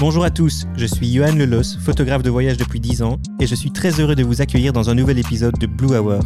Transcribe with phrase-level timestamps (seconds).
[0.00, 3.54] Bonjour à tous, je suis Johan Lelos, photographe de voyage depuis 10 ans, et je
[3.54, 6.20] suis très heureux de vous accueillir dans un nouvel épisode de Blue Hour.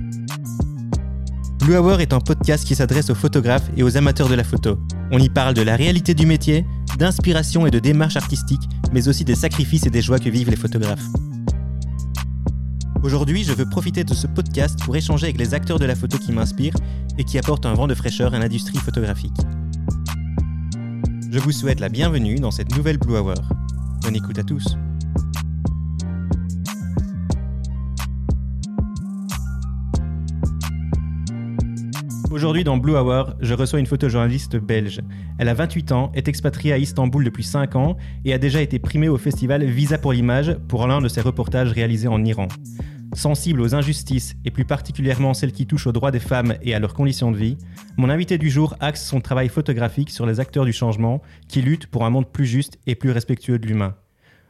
[1.58, 4.78] Blue Hour est un podcast qui s'adresse aux photographes et aux amateurs de la photo.
[5.10, 6.64] On y parle de la réalité du métier,
[6.98, 10.56] d'inspiration et de démarche artistique, mais aussi des sacrifices et des joies que vivent les
[10.56, 11.08] photographes.
[13.02, 16.16] Aujourd'hui, je veux profiter de ce podcast pour échanger avec les acteurs de la photo
[16.16, 16.76] qui m'inspirent
[17.18, 19.40] et qui apportent un vent de fraîcheur à l'industrie photographique.
[21.32, 23.34] Je vous souhaite la bienvenue dans cette nouvelle Blue Hour.
[24.04, 24.76] Bonne écoute à tous.
[32.30, 35.00] Aujourd'hui dans Blue Hour, je reçois une photojournaliste belge.
[35.38, 38.78] Elle a 28 ans, est expatriée à Istanbul depuis 5 ans et a déjà été
[38.78, 42.48] primée au festival Visa pour l'image pour l'un de ses reportages réalisés en Iran.
[43.14, 46.78] Sensible aux injustices et plus particulièrement celles qui touchent aux droits des femmes et à
[46.80, 47.56] leurs conditions de vie,
[47.96, 51.86] mon invité du jour axe son travail photographique sur les acteurs du changement qui luttent
[51.86, 53.94] pour un monde plus juste et plus respectueux de l'humain.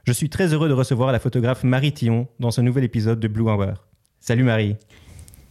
[0.06, 3.28] Je suis très heureux de recevoir la photographe Marie Tillon dans ce nouvel épisode de
[3.28, 3.86] Blue Hour.
[4.20, 4.76] Salut Marie.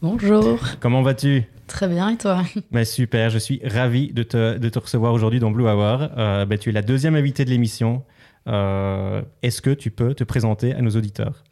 [0.01, 0.59] Bonjour.
[0.79, 1.43] Comment vas-tu?
[1.67, 2.43] Très bien, et toi?
[2.71, 6.09] Mais Super, je suis ravi de te, de te recevoir aujourd'hui dans Blue Hour.
[6.17, 8.03] Euh, ben, tu es la deuxième invitée de l'émission.
[8.47, 11.43] Euh, Est-ce que tu peux te présenter à nos auditeurs?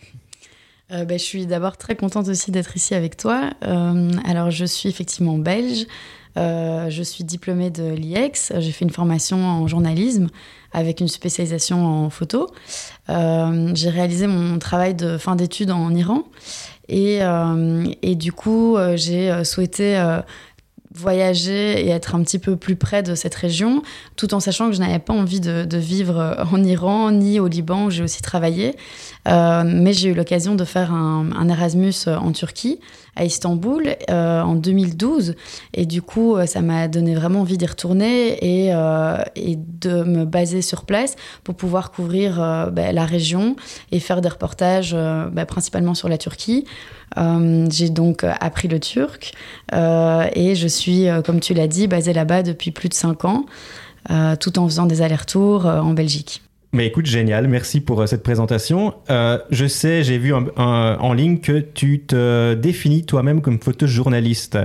[0.93, 3.51] Euh, ben, Je suis d'abord très contente aussi d'être ici avec toi.
[3.63, 5.85] Euh, alors, je suis effectivement belge.
[6.37, 8.53] Euh, je suis diplômée de l'IEX.
[8.57, 10.27] J'ai fait une formation en journalisme
[10.71, 12.49] avec une spécialisation en photo.
[13.09, 16.23] J'ai réalisé mon travail de fin d'études en Iran.
[16.87, 17.19] Et,
[18.15, 20.01] du coup, j'ai souhaité
[20.93, 23.81] voyager et être un petit peu plus près de cette région,
[24.15, 27.85] tout en sachant que je n'avais pas envie de, vivre en Iran ni au Liban,
[27.85, 28.75] où j'ai aussi travaillé.
[29.27, 32.79] Euh, mais j'ai eu l'occasion de faire un, Erasmus en Turquie,
[33.15, 35.35] à Istanbul, euh, en 2012.
[35.73, 40.25] Et du coup, ça m'a donné vraiment envie d'y retourner et, euh, et, de me
[40.25, 42.37] baser sur place pour pouvoir couvrir
[42.71, 43.55] bah, la région
[43.91, 46.65] et faire des reportages bah, principalement sur la Turquie.
[47.17, 49.33] Euh, j'ai donc appris le turc
[49.73, 53.25] euh, et je suis, euh, comme tu l'as dit, basée là-bas depuis plus de 5
[53.25, 53.45] ans,
[54.09, 56.41] euh, tout en faisant des allers-retours en Belgique.
[56.73, 58.93] Mais écoute, génial, merci pour cette présentation.
[59.09, 64.57] Je sais, j'ai vu un, un, en ligne que tu te définis toi-même comme photojournaliste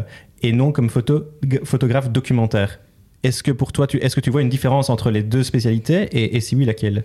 [0.43, 1.25] et non comme photo,
[1.65, 2.78] photographe documentaire.
[3.25, 6.37] Est-ce que pour toi, est-ce que tu vois une différence entre les deux spécialités et,
[6.37, 7.03] et si oui, laquelle?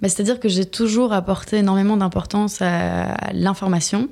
[0.00, 4.08] Bah, C'est-à-dire que j'ai toujours apporté énormément d'importance à l'information.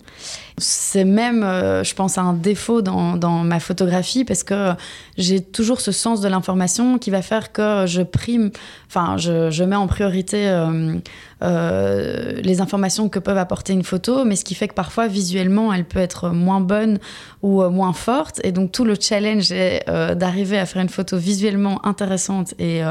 [0.58, 4.72] C'est même, euh, je pense, un défaut dans, dans, ma photographie parce que
[5.16, 8.50] j'ai toujours ce sens de l'information qui va faire que je prime,
[8.88, 10.96] enfin, je, je mets en priorité euh,
[11.42, 15.72] euh, les informations que peuvent apporter une photo, mais ce qui fait que parfois, visuellement,
[15.72, 16.98] elle peut être moins bonne
[17.42, 18.40] ou moins forte.
[18.44, 19.84] Et donc, tout le challenge est
[20.16, 22.82] d'arriver à faire une photo visuellement intéressante et,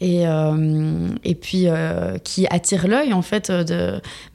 [0.00, 0.24] et,
[1.24, 1.66] et puis
[2.22, 3.52] qui attire l'œil, en fait,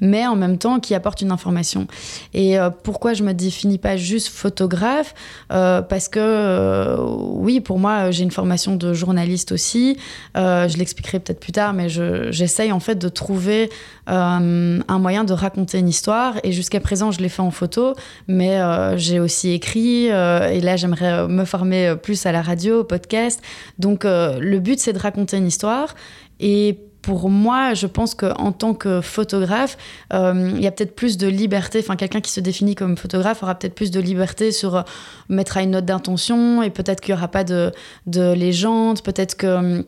[0.02, 1.88] mais en même temps qui apporte une information.
[2.34, 5.14] Et pourquoi je me définis pas juste photographe
[5.52, 9.98] euh, Parce que euh, oui, pour moi, j'ai une formation de journaliste aussi.
[10.38, 13.70] Euh, je l'expliquerai peut-être plus tard, mais j'essaye je, en fait de trouver
[14.09, 16.36] euh, un moyen de raconter une histoire.
[16.44, 17.94] Et jusqu'à présent, je l'ai fait en photo,
[18.28, 20.12] mais euh, j'ai aussi écrit.
[20.12, 23.42] Euh, et là, j'aimerais me former plus à la radio, au podcast.
[23.80, 25.96] Donc, le but, c'est de raconter une histoire.
[26.40, 29.78] Et pour moi, je pense qu'en tant que photographe,
[30.12, 31.78] euh, il y a peut-être plus de liberté.
[31.80, 34.82] Enfin, quelqu'un qui se définit comme photographe aura peut-être plus de liberté sur euh,
[35.30, 37.72] mettre à une note d'intention et peut-être qu'il n'y aura pas de,
[38.08, 39.86] de légende, peut-être que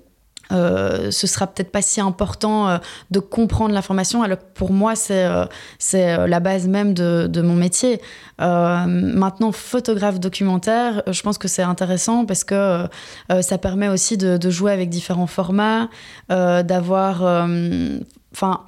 [0.51, 2.77] euh, ce sera peut-être pas si important euh,
[3.11, 5.45] de comprendre l'information alors que pour moi c'est euh,
[5.79, 8.01] c'est euh, la base même de, mon métier.
[8.39, 12.87] Maintenant photographe documentaire je pense que c'est intéressant parce que
[13.41, 15.89] ça permet aussi de, de jouer avec différents formats
[16.29, 17.23] d'avoir
[18.33, 18.61] enfin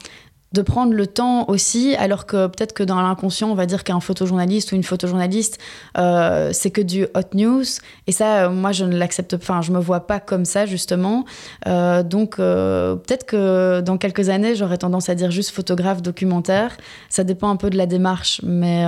[0.54, 4.00] de prendre le temps aussi, alors que peut-être que dans l'inconscient, on va dire qu'un
[4.00, 5.60] photojournaliste ou une photojournaliste,
[5.98, 7.64] euh, c'est que du hot news.
[8.08, 9.44] Et ça, euh, moi, je ne l'accepte pas.
[9.44, 11.26] Enfin, je me vois pas comme ça, justement.
[11.68, 16.78] Euh, donc, peut-être que dans quelques années, j'aurais tendance à dire juste photographe documentaire.
[17.10, 18.86] Ça dépend un peu de la démarche, mais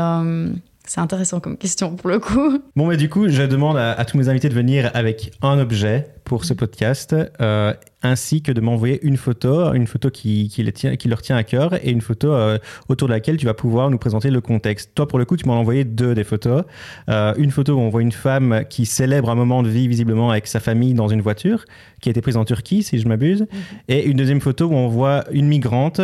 [0.86, 2.60] c'est intéressant comme question pour le coup.
[2.76, 6.08] Bon, mais du coup, je demande à tous mes invités de venir avec un objet
[6.32, 7.14] pour ce podcast.
[7.42, 7.74] Euh,
[8.04, 11.36] ainsi que de m'envoyer une photo, une photo qui, qui, les tient, qui leur tient
[11.36, 12.58] à cœur et une photo euh,
[12.88, 14.96] autour de laquelle tu vas pouvoir nous présenter le contexte.
[14.96, 16.64] Toi, pour le coup, tu m'en as envoyé deux des photos.
[17.10, 20.32] Euh, une photo où on voit une femme qui célèbre un moment de vie visiblement
[20.32, 21.66] avec sa famille dans une voiture,
[22.02, 23.42] qui a été prise en Turquie, si je m'abuse.
[23.42, 23.94] -hmm.
[23.94, 26.00] Et une deuxième photo où on voit une migrante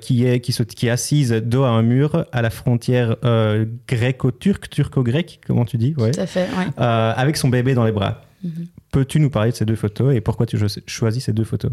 [0.00, 3.08] qui, est, qui, se, qui est assise dos à un mur à la frontière
[3.86, 5.94] gréco-turque, turco-grecque, comment tu dis?
[5.96, 6.10] Ouais.
[6.10, 6.68] Tout à fait, ouais.
[7.22, 8.14] Avec son bébé dans les bras.
[8.44, 8.66] -hmm.
[8.96, 10.56] Peux-tu nous parler de ces deux photos et pourquoi tu
[10.86, 11.70] choisis ces deux photos?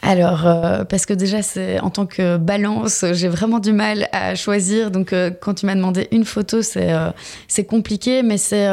[0.00, 4.36] Alors, euh, parce que déjà, c'est en tant que balance, j'ai vraiment du mal à
[4.36, 4.92] choisir.
[4.92, 7.10] Donc, euh, quand tu m'as demandé une photo, c'est euh,
[7.68, 8.66] compliqué, mais c'est,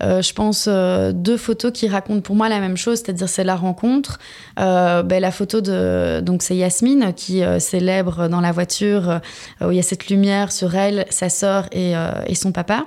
[0.00, 4.18] je pense, deux photos qui racontent pour moi la même chose, c'est-à-dire c'est la rencontre.
[4.56, 9.20] Ben, la photo de, donc c'est Yasmine qui célèbre dans la voiture
[9.60, 11.92] où il y a cette lumière sur elle, sa sœur et,
[12.26, 12.86] et son papa.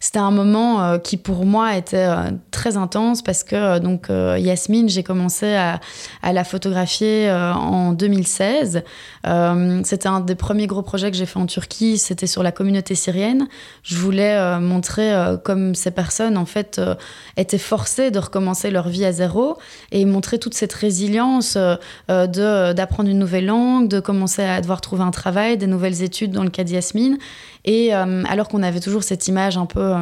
[0.00, 2.08] C'était un moment qui pour moi était
[2.50, 5.80] très intense parce que donc Yasmine, j'ai commencé à,
[6.22, 8.82] à la photographier euh, en 2016.
[9.26, 11.98] Euh, c'était un des premiers gros projets que j'ai fait en Turquie.
[11.98, 13.48] C'était sur la communauté syrienne.
[13.82, 15.12] Je voulais euh, montrer
[15.44, 16.80] comme ces personnes, en fait,
[17.36, 19.58] étaient forcées de recommencer leur vie à zéro
[19.90, 21.56] et montrer toute cette résilience
[22.08, 26.32] de d'apprendre une nouvelle langue, de commencer à devoir trouver un travail, des nouvelles études
[26.32, 27.18] dans le cas d'Yasmine.
[27.64, 29.94] Et alors qu'on avait toujours cette image un peu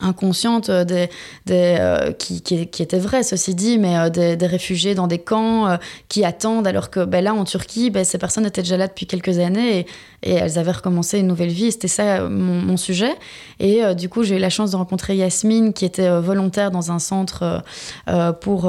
[0.00, 1.08] inconsciente euh, des,
[1.46, 5.78] des euh, qui, qui, était vrai ceci dit mais euh, des, réfugiés dans des camps
[6.08, 9.06] qui attendent alors que ben, là en Turquie ben, ces personnes étaient déjà là depuis
[9.06, 9.86] quelques années
[10.26, 11.72] et elles avaient recommencé une nouvelle vie.
[11.72, 13.14] C'était ça mon, mon, sujet.
[13.58, 16.98] Et du coup j'ai eu la chance de rencontrer Yasmine qui était volontaire dans un
[16.98, 17.62] centre
[18.42, 18.64] pour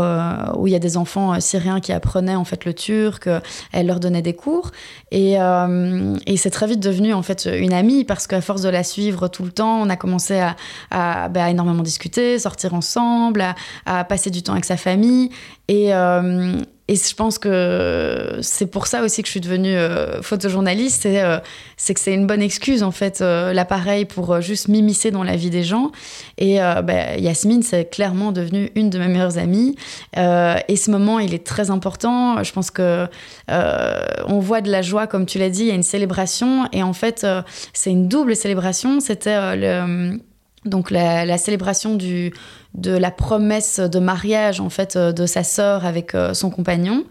[0.57, 3.27] où il y a des enfants syriens qui apprenaient en fait le turc
[3.73, 4.71] elle leur donnait des cours.
[5.11, 8.83] Et, et c'est très vite devenu en fait une amie parce qu'à force de la
[8.83, 10.55] suivre tout le temps on a commencé à,
[10.91, 13.43] à bah, énormément discuter, sortir ensemble,
[13.85, 15.29] à, passer du temps avec sa famille.
[15.69, 21.05] Euh, et je pense que c'est pour ça aussi que je suis devenue euh, photojournaliste.
[21.05, 21.39] Euh,
[21.75, 25.49] c'est que c'est une bonne excuse, en fait, l'appareil pour juste m'immiscer dans la vie
[25.49, 25.91] des gens.
[26.37, 29.75] Et bah, Yasmine, c'est clairement devenue une de mes meilleures amies.
[30.15, 32.43] et ce moment, il est très important.
[32.43, 33.07] Je pense que
[33.47, 36.67] on voit de la joie, comme tu l'as dit, il y a une célébration.
[36.71, 37.27] Et en fait,
[37.73, 38.99] c'est une double célébration.
[38.99, 40.19] C'était le
[40.67, 46.15] donc la, célébration de la promesse de mariage en fait euh, de sa sœur avec
[46.15, 47.03] euh, son compagnon.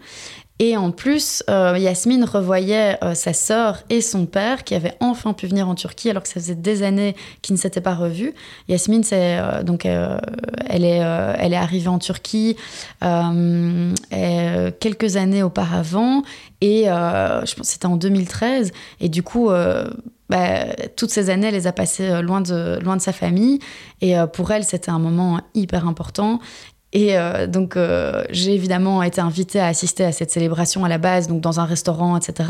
[0.59, 5.45] Et en plus, euh, Yasmine revoyait sa sœur et son père qui avaient enfin pu
[5.45, 8.33] venir en Turquie alors que ça faisait des années qu'ils ne s'étaient pas revus.
[8.67, 12.55] Yasmine, c'est donc elle est elle est arrivée en Turquie
[14.09, 16.23] quelques années auparavant
[16.61, 19.51] et je pense c'était en 2013 et du coup
[20.29, 20.65] bah,
[20.95, 23.59] toutes ces années, elle les a passées euh, loin de, loin de sa famille.
[24.01, 26.39] Et euh, pour elle, c'était un moment hyper important.
[26.93, 30.97] Et euh, donc, euh, j'ai évidemment été invitée à assister à cette célébration à la
[30.97, 32.49] base, donc dans un restaurant, etc.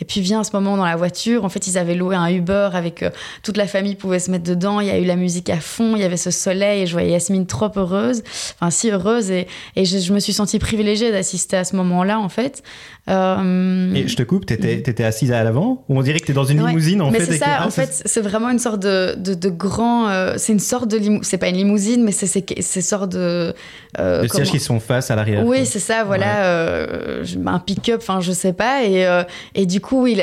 [0.00, 1.44] Et puis vient ce moment dans la voiture.
[1.44, 3.10] En fait, ils avaient loué un Uber avec euh,
[3.42, 4.80] toute la famille pouvait se mettre dedans.
[4.80, 6.92] Il y a eu la musique à fond, il y avait ce soleil et je
[6.92, 8.22] voyais Yasmine trop heureuse,
[8.54, 9.30] enfin si heureuse.
[9.30, 9.46] Et,
[9.76, 12.62] et je, me suis sentie privilégiée d'assister à ce moment-là, en fait.
[13.06, 15.84] Et je te coupe, t'étais étais assise à l'avant?
[15.90, 18.02] Ou on dirait que t'es dans une limousine en mais fait c'est ça, en fait,
[18.06, 20.08] c'est vraiment une sorte de, de, de grand.
[20.38, 21.22] c'est une sorte de limousine.
[21.22, 22.26] C'est pas une limousine, mais c'est
[22.62, 23.54] ces sortes de
[23.98, 25.44] euh, les sièges qui sont face à l'arrière.
[25.44, 28.84] Oui, c'est ça, voilà, euh, un pick-up, enfin, je sais pas.
[28.84, 29.22] Et, euh,
[29.54, 30.22] et du coup, il,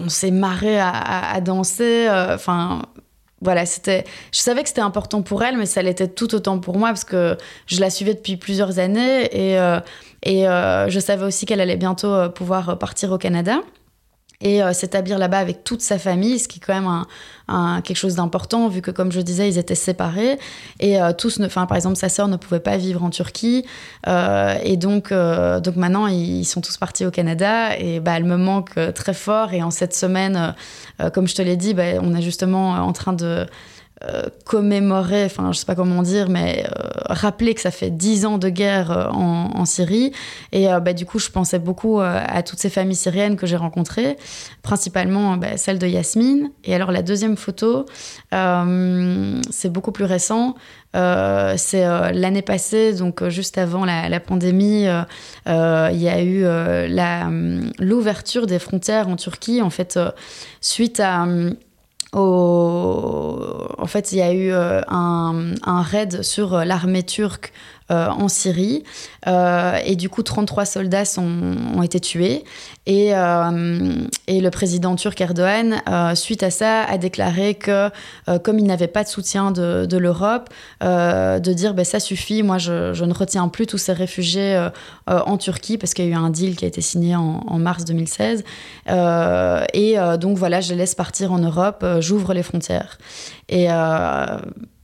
[0.00, 2.08] on s'est marré à, danser.
[2.08, 2.82] Enfin,
[3.40, 4.04] voilà, c'était.
[4.32, 7.04] Je savais que c'était important pour elle, mais ça l'était tout autant pour moi parce
[7.04, 7.36] que
[7.66, 9.54] je la suivais depuis plusieurs années et,
[10.22, 13.60] et je savais aussi qu'elle allait bientôt pouvoir partir au Canada
[14.42, 17.04] et euh, s'établir là-bas avec toute sa famille, ce qui est quand même
[17.48, 20.38] un, quelque chose d'important, vu que, comme je disais, ils étaient séparés.
[20.80, 23.64] Et euh, tous, enfin, par exemple, sa sœur ne pouvait pas vivre en Turquie.
[24.08, 27.78] Euh, et donc, donc maintenant, ils sont tous partis au Canada.
[27.78, 29.52] Et bah, elle me manque très fort.
[29.52, 30.54] Et en cette semaine,
[31.12, 33.46] comme je te l'ai dit, bah, on est justement en train de
[34.08, 38.26] euh, commémorer, enfin je sais pas comment dire, mais euh, rappeler que ça fait dix
[38.26, 40.12] ans de guerre euh, en, Syrie.
[40.50, 44.16] Et bah, du coup, je pensais beaucoup à toutes ces familles syriennes que j'ai rencontrées,
[44.62, 46.50] principalement bah, celle de Yasmine.
[46.64, 47.86] Et alors la deuxième photo,
[48.32, 50.56] c'est beaucoup plus récent.
[50.94, 54.86] c'est l'année passée, donc juste avant la, la pandémie,
[55.46, 56.44] il y a eu
[57.78, 59.98] l'ouverture des frontières en Turquie, en fait,
[60.60, 61.24] suite à
[62.18, 67.52] en fait, il y a eu euh, un, raid sur euh, l'armée turque
[67.92, 68.84] euh, en Syrie.
[69.26, 72.42] Euh, et du coup, 33 soldats ont été tués.
[72.86, 73.90] Et, euh,
[74.26, 75.82] et, le président turc Erdogan,
[76.14, 77.90] suite à ça, a déclaré que
[78.42, 80.48] comme il n'avait pas de soutien de, l'Europe,
[80.80, 84.68] de dire ben, ça suffit, moi je, ne retiens plus tous ces réfugiés
[85.06, 87.84] en Turquie parce qu'il y a eu un deal qui a été signé en, mars
[87.84, 88.42] 2016.
[88.88, 92.98] et donc voilà, je laisse partir en Europe, j'ouvre les frontières.
[93.48, 93.68] Et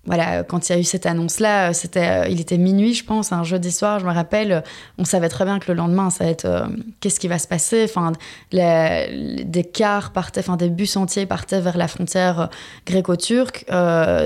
[0.09, 3.31] voilà, quand il y a eu cette annonce-là, c'était, euh, il était minuit, je pense,
[3.31, 4.65] un jeudi soir, je me rappelle,
[4.97, 6.67] on savait très bien que le lendemain, ça va être euh,
[7.00, 7.85] qu'est-ce qui va se passer.
[7.85, 8.12] Enfin,
[8.50, 12.47] des cars partaient, enfin, des bus entiers partaient vers la frontière euh,
[12.87, 13.67] gréco-turque.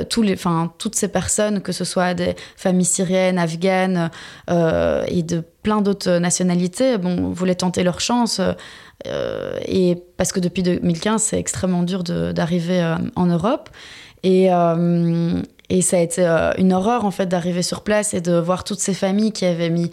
[0.09, 0.37] tous les,
[0.79, 4.11] toutes ces personnes, que ce soit des familles syriennes, afghanes
[4.49, 8.41] et de plein d'autres nationalités, bon, voulaient tenter leur chance.
[9.67, 13.69] et parce que depuis 2015, c'est extrêmement dur d'arriver en Europe.
[14.23, 14.49] Et,
[15.73, 16.23] et ça a été
[16.59, 19.71] une horreur, en fait, d'arriver sur place et de voir toutes ces familles qui avaient
[19.71, 19.91] mis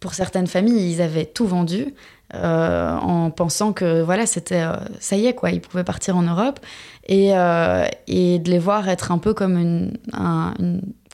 [0.00, 1.94] pour certaines familles, ils avaient tout vendu
[2.34, 6.22] euh, en pensant que voilà, c'était euh, ça y est quoi, ils pouvaient partir en
[6.22, 6.60] Europe.
[7.08, 9.98] Et, euh, et de les voir être un peu comme une,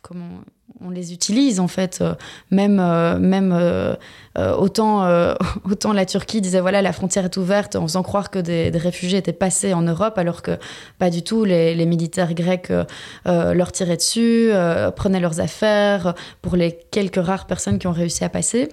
[0.03, 0.29] comment
[0.85, 2.03] on les utilise en fait,
[2.51, 2.77] même
[3.19, 3.97] même
[4.37, 5.07] autant
[5.71, 9.19] autant la Turquie disait voilà la frontière est ouverte en faisant croire que des, réfugiés
[9.19, 10.59] étaient passés en Europe alors que
[10.99, 12.73] pas du tout les militaires grecs
[13.25, 14.51] leur tiraient dessus,
[14.97, 18.69] prenaient leurs affaires pour les quelques rares personnes qui ont réussi à passer.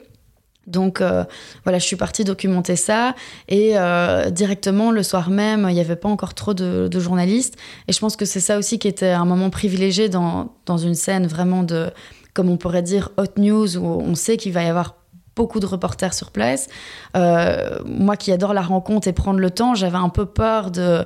[0.71, 1.23] Donc euh,
[1.63, 3.15] voilà, je suis partie documenter ça.
[3.47, 7.55] Et euh, directement le soir même, il n'y avait pas encore trop de, journalistes.
[7.87, 10.95] Et je pense que c'est ça aussi qui était un moment privilégié dans, dans une
[10.95, 11.89] scène vraiment de,
[12.33, 15.00] comme on pourrait dire, hot news où on sait qu'il va y avoir
[15.35, 16.67] beaucoup de reporters sur place.
[17.15, 21.05] Euh, moi qui adore la rencontre et prendre le temps, j'avais un peu peur de...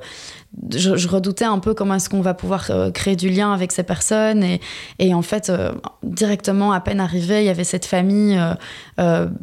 [0.72, 3.84] Je, redoutais un peu comment est-ce qu'on va pouvoir euh, créer du lien avec ces
[3.84, 4.42] personnes.
[4.42, 4.62] Et,
[5.00, 8.40] et en fait, euh, directement, à peine arrivé, il y avait cette famille,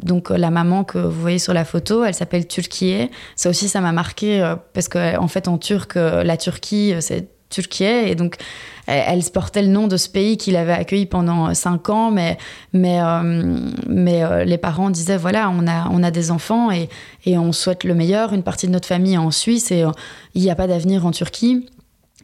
[0.01, 3.09] donc la maman que vous voyez sur la photo, elle s'appelle Turkiye.
[3.35, 7.83] Ça aussi, ça m'a marqué parce qu'en en fait, en turc, la Turquie, c'est Turquie.
[7.83, 8.37] Et donc,
[8.85, 12.37] elle, portait le nom de ce pays qu'il avait accueilli pendant cinq ans, mais,
[12.73, 13.57] mais, euh,
[13.87, 16.89] mais euh, les parents disaient voilà, on a, on a des enfants et,
[17.25, 18.33] et on souhaite le meilleur.
[18.33, 19.91] Une partie de notre famille est en Suisse et euh,
[20.35, 21.65] il n'y a pas d'avenir en Turquie.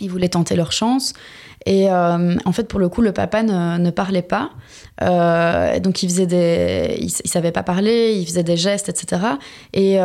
[0.01, 1.13] Ils voulaient tenter leur chance.
[1.65, 4.49] Et en fait, pour le coup, le papa ne, ne parlait pas.
[4.99, 9.21] donc, il faisait des, il, savait pas parler, il faisait des gestes, etc.
[9.73, 9.99] Et,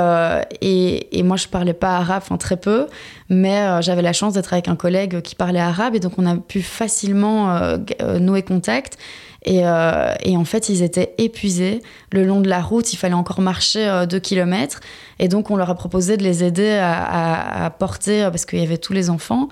[0.60, 2.86] et, et moi, je parlais pas arabe, enfin très peu.
[3.30, 6.26] Mais euh, j'avais la chance d'être avec un collègue qui parlait arabe et donc on
[6.26, 8.98] a pu facilement euh, euh, nouer contact.
[9.44, 11.82] Et, et, en fait, ils étaient épuisés.
[12.12, 14.80] Le long de la route, il fallait encore marcher deux kilomètres.
[15.18, 18.78] Et donc, on leur a proposé de les aider à, porter, parce qu'il y avait
[18.78, 19.48] tous les enfants.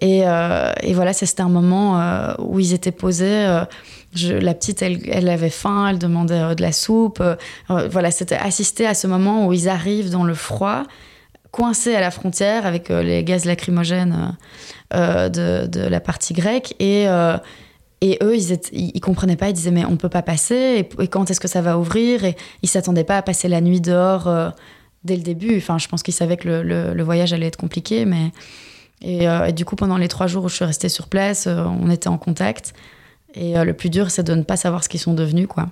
[0.00, 3.62] Et, voilà, c'était un moment où ils étaient posés.
[4.22, 7.22] La petite, elle, avait faim, elle demandait de la soupe.
[7.68, 10.84] voilà, c'était assister à ce moment où ils arrivent dans le froid
[11.52, 14.36] coincés à la frontière avec euh, les gaz lacrymogènes
[14.94, 16.74] euh, de, de, la partie grecque.
[16.80, 17.36] Et, euh,
[18.02, 21.30] et eux, ils, ils, comprenaient pas, ils disaient mais on peut pas passer, et, quand
[21.30, 22.24] est-ce que ça va ouvrir?
[22.24, 24.28] Et ils s'attendaient pas à passer la nuit dehors
[25.04, 25.56] dès le début.
[25.56, 28.32] Enfin, je pense qu'ils savaient que le, voyage allait être compliqué, mais...
[29.02, 31.90] Et, et, du coup, pendant les trois jours où je suis restée sur place, on
[31.90, 32.74] était en contact.
[33.34, 35.68] Et le plus dur, c'est de ne pas savoir ce qu'ils sont devenus, quoi.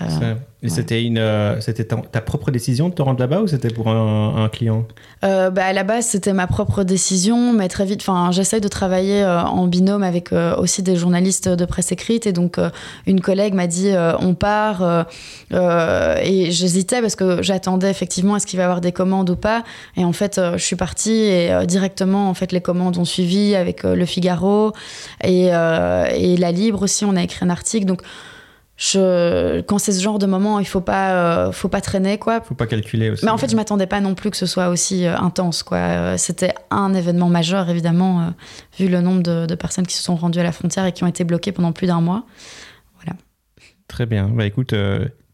[0.00, 3.70] Euh, et c'était une, euh, c'était ta, propre décision de te rendre là-bas ou c'était
[3.70, 4.86] pour un, client?
[5.24, 8.68] Euh, bah, À la base, c'était ma propre décision, mais très vite, enfin, j'essaye de
[8.68, 12.26] travailler en binôme avec aussi des journalistes de presse écrite.
[12.26, 12.58] Et donc,
[13.06, 15.06] une collègue m'a dit on part.
[15.52, 19.64] et j'hésitais parce que j'attendais effectivement est-ce qu'il va y avoir des commandes ou pas.
[19.96, 23.82] Et en fait, je suis partie et directement, en fait, les commandes ont suivi avec
[23.82, 24.72] Le Figaro
[25.24, 27.04] et, et La Libre aussi.
[27.04, 27.86] On a écrit un article.
[27.86, 28.02] Donc,
[28.78, 32.40] je, quand c'est ce genre de moment, il faut pas, euh, faut pas traîner, quoi.
[32.40, 33.24] Faut pas calculer aussi.
[33.24, 35.78] Mais en fait, je m'attendais pas non plus que ce soit aussi euh, intense, quoi.
[35.78, 38.32] Euh, c'était un événement majeur, évidemment,
[38.78, 41.02] vu le nombre de, de, personnes qui se sont rendues à la frontière et qui
[41.02, 42.24] ont été bloquées pendant plus d'un mois.
[42.94, 43.18] Voilà.
[43.88, 44.28] Très bien.
[44.28, 44.72] Bah écoute,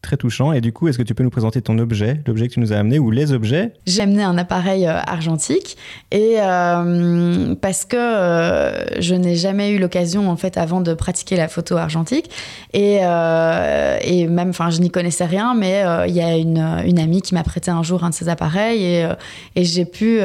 [0.05, 0.53] très touchant.
[0.53, 2.73] Et du coup, est-ce que tu peux nous présenter ton objet, l'objet que tu nous
[2.73, 3.73] as amené ou les objets?
[3.87, 5.77] J'ai amené un appareil euh, argentique.
[6.13, 11.37] Et euh, parce que euh, je n'ai jamais eu l'occasion en fait avant de pratiquer
[11.37, 12.31] la photo argentique.
[12.73, 17.35] Et, et même, enfin, je n'y connaissais rien, mais il y a une, amie qui
[17.35, 19.09] m'a prêté un jour un de ces appareils et,
[19.57, 20.21] et j'ai pu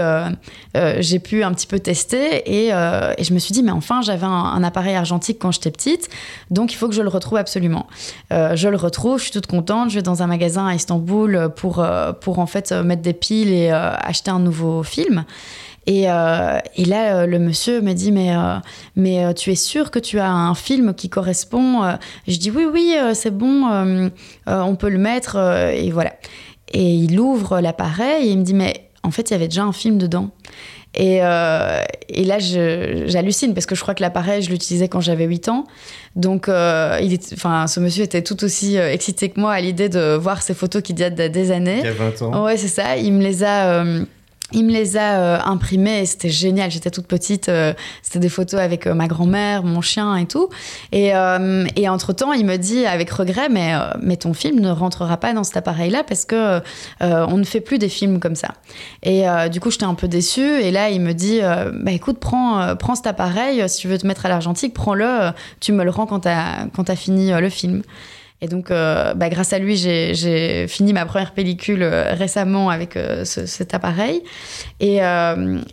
[0.99, 2.43] j'ai pu un petit peu tester.
[2.45, 5.71] Et, et je me suis dit mais enfin j'avais un, un, appareil argentique quand j'étais
[5.71, 6.09] petite,
[6.51, 7.87] donc il faut que je le retrouve absolument.
[8.31, 11.79] je le retrouve, je suis toute contente je vais dans un magasin à Istanbul pour,
[11.79, 15.25] euh, pour en fait mettre des piles et euh, acheter un nouveau film.
[15.85, 18.31] Et, euh, et, là, le monsieur me dit mais
[18.95, 21.81] mais tu es sûr que tu as un film qui correspond
[22.27, 24.11] Je dis oui oui c'est bon,
[24.45, 25.37] on peut le mettre
[25.73, 26.13] et voilà.
[26.71, 29.63] Et il ouvre l'appareil et il me dit mais en fait il y avait déjà
[29.63, 30.29] un film dedans.
[30.95, 35.25] Et, euh, et là, j'hallucine parce que je crois que l'appareil, je l'utilisais quand j'avais
[35.25, 35.65] 8 ans.
[36.15, 39.61] Donc, euh, il est, enfin, ce monsieur était tout aussi euh, excité que moi à
[39.61, 41.79] l'idée de voir ces photos qui datent des années.
[41.79, 42.43] Il y a 20 ans.
[42.43, 42.97] Ouais, c'est ça.
[42.97, 43.83] Il me les a
[44.51, 46.71] il me les a euh, imprimés c'était génial.
[46.71, 47.49] J'étais toute petite.
[47.49, 50.49] Euh, c'était des photos avec euh, ma grand-mère, mon chien et tout.
[50.91, 51.11] Et,
[51.75, 55.43] et entre-temps, il me dit avec regret, mais, mais ton film ne rentrera pas dans
[55.43, 56.61] cet appareil-là parce que
[56.99, 58.49] on ne fait plus des films comme ça.
[59.03, 60.61] Et du coup, j'étais un peu déçue.
[60.61, 63.67] Et là, il me dit, bah écoute, prends, cet appareil.
[63.69, 65.31] Si tu veux te mettre à l'argentique, prends-le.
[65.59, 67.81] Tu me le rends quand tu as, quand as fini le film.
[68.41, 72.95] Et donc, euh, bah, grâce à lui, j'ai fini ma première pellicule euh, récemment avec
[72.95, 74.23] euh, cet appareil.
[74.79, 74.99] Et,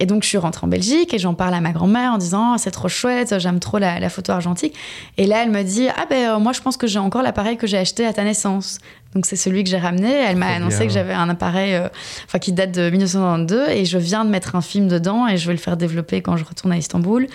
[0.06, 2.58] donc, je suis rentrée en Belgique et j'en parle à ma grand-mère en disant oh,
[2.58, 4.74] c'est trop chouette, j'aime trop la, la, photo argentique.
[5.16, 7.66] Et là, elle me dit ah ben moi, je pense que j'ai encore l'appareil que
[7.66, 8.78] j'ai acheté à ta naissance.
[9.14, 10.10] Donc c'est celui que j'ai ramené.
[10.10, 11.88] Elle m'a annoncé que j'avais un appareil euh,
[12.26, 15.46] enfin qui date de 1992 et je viens de mettre un film dedans et je
[15.46, 17.26] vais le faire développer quand je retourne à Istanbul.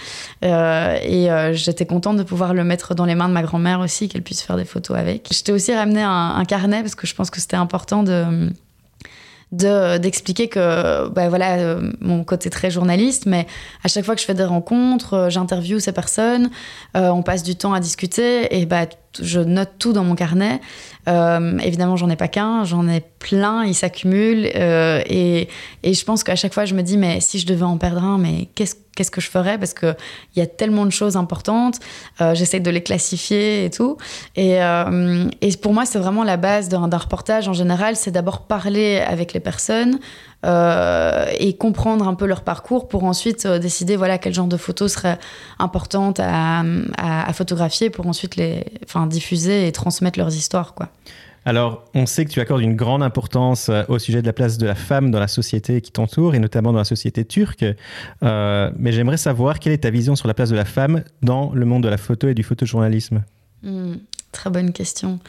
[0.43, 3.79] Euh, et euh, j'étais contente de pouvoir le mettre dans les mains de ma grand-mère
[3.79, 5.27] aussi, qu'elle puisse faire des photos avec.
[5.33, 8.51] Je t'ai aussi ramené un, un, carnet parce que je pense que c'était important de
[9.51, 13.47] d'expliquer que bah voilà euh, mon côté très journaliste mais
[13.83, 16.49] à chaque fois que je fais des rencontres euh, j'interviewe ces personnes
[16.95, 18.85] euh, on passe du temps à discuter et bah
[19.19, 20.61] je note tout dans mon carnet
[21.07, 25.49] évidemment j'en ai pas qu'un j'en ai plein ils s'accumulent et,
[25.83, 28.03] et je pense qu'à chaque fois je me dis mais si je devais en perdre
[28.03, 29.57] un mais qu'est-ce qu'est-ce que je ferais?
[29.57, 29.95] Parce qu'il
[30.35, 31.79] y a tellement de choses importantes.
[32.19, 33.97] Euh, J'essaie de les classifier et tout.
[34.35, 38.41] Et, euh, et pour moi, c'est vraiment la base d'un reportage en général, c'est d'abord
[38.41, 39.99] parler avec les personnes.
[40.43, 44.57] Euh, et comprendre un peu leur parcours pour ensuite euh, décider voilà quel genre de
[44.57, 45.19] photos serait
[45.59, 46.63] importante à,
[46.97, 50.89] à, à photographier pour ensuite les enfin diffuser et transmettre leurs histoires quoi.
[51.43, 54.57] Alors, on sait que tu accordes une grande importance euh, au sujet de la place
[54.57, 57.65] de la femme dans la société qui t'entoure, et notamment dans la société turque.
[58.23, 61.51] Euh, mais j'aimerais savoir quelle est ta vision sur la place de la femme dans
[61.53, 63.23] le monde de la photo et du photojournalisme.
[63.63, 63.93] Mmh,
[64.31, 65.19] très bonne question.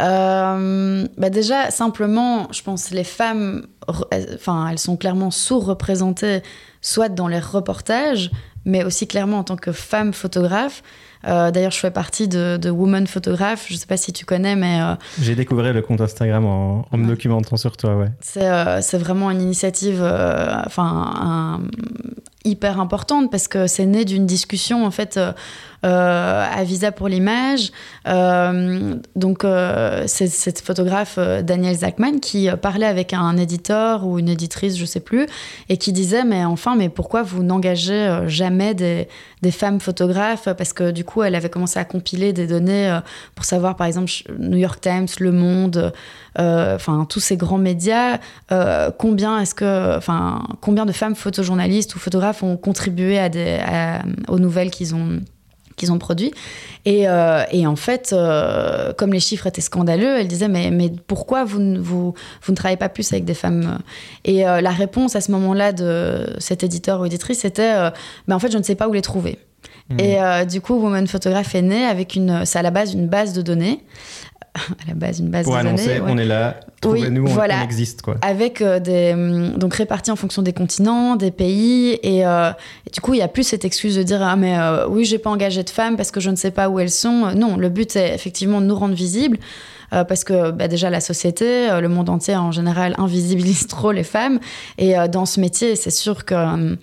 [0.00, 3.66] Euh, bah déjà, simplement, je pense les femmes,
[4.10, 6.42] elles sont clairement sous-représentées,
[6.82, 8.30] soit dans les reportages,
[8.66, 10.82] mais aussi clairement en tant que femme photographe.
[11.26, 13.66] Euh, d'ailleurs, je fais partie de, de Woman Photograph.
[13.68, 14.80] Je ne sais pas si tu connais, mais.
[14.82, 18.08] Euh, J'ai découvert le compte Instagram en, en me documentant sur toi, ouais.
[18.20, 20.02] C'est euh, vraiment une initiative,
[20.66, 21.60] enfin,
[22.44, 25.18] hyper importante parce que c'est né d'une discussion, en fait
[25.84, 27.72] à Visa pour l'image.
[28.04, 29.46] Donc,
[30.06, 35.00] c'est cette photographe Daniel Zachman qui parlait avec un éditeur ou une éditrice, je sais
[35.00, 35.26] plus,
[35.68, 39.08] et qui disait Mais enfin, mais pourquoi vous n'engagez jamais des,
[39.50, 40.48] femmes photographes?
[40.56, 42.98] Parce que du coup, elle avait commencé à compiler des données
[43.34, 45.92] pour savoir, par exemple, New York Times, Le Monde,
[46.36, 48.18] enfin, tous ces grands médias,
[48.98, 53.20] combien est-ce que, enfin, combien de femmes photojournalistes ou photographes ont contribué
[54.28, 55.20] aux nouvelles qu'ils ont
[55.76, 56.32] qu'ils ont produit.
[56.84, 60.92] Et, euh, et en fait, euh, comme les chiffres étaient scandaleux, elle disait mais, mais
[61.06, 63.78] pourquoi vous, vous, vous ne travaillez pas plus avec des femmes?
[64.24, 67.72] Et euh, la réponse à ce moment-là de cet éditeur ou éditrice, c'était
[68.26, 69.38] mais en fait, je ne sais pas où les trouver.
[69.90, 70.00] Mmh.
[70.00, 73.32] Et du coup, Woman Photograph est né avec une, c'est à la base une base
[73.32, 73.84] de données
[74.54, 76.02] à la base une base pour de annoncer ouais.
[76.06, 77.60] on est là trouvez-nous oui, voilà.
[77.60, 81.98] on, existe quoi avec euh, des hum, donc répartis en fonction des continents des pays
[82.02, 82.50] et, euh,
[82.86, 85.06] et du coup il y a plus cette excuse de dire ah mais euh, oui
[85.06, 87.56] j'ai pas engagé de femmes parce que je ne sais pas où elles sont non
[87.56, 89.38] le but est effectivement de nous rendre visibles
[89.94, 94.04] euh, parce que bah, déjà la société, le monde entier en général invisibilise trop les
[94.04, 94.40] femmes.
[94.78, 96.76] Et dans ce métier, c'est sûr que hum,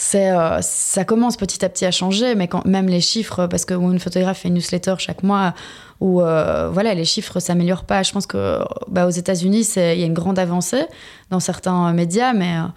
[0.00, 3.64] c'est euh, ça commence petit à petit à changer, mais quand même les chiffres, parce
[3.64, 5.54] que une photographe fait une newsletter chaque mois
[6.00, 8.04] où euh, voilà les chiffres s'améliorent pas.
[8.04, 10.86] Je pense que bah, aux États-Unis il y a une grande avancée
[11.30, 12.68] dans certains médias, mais euh,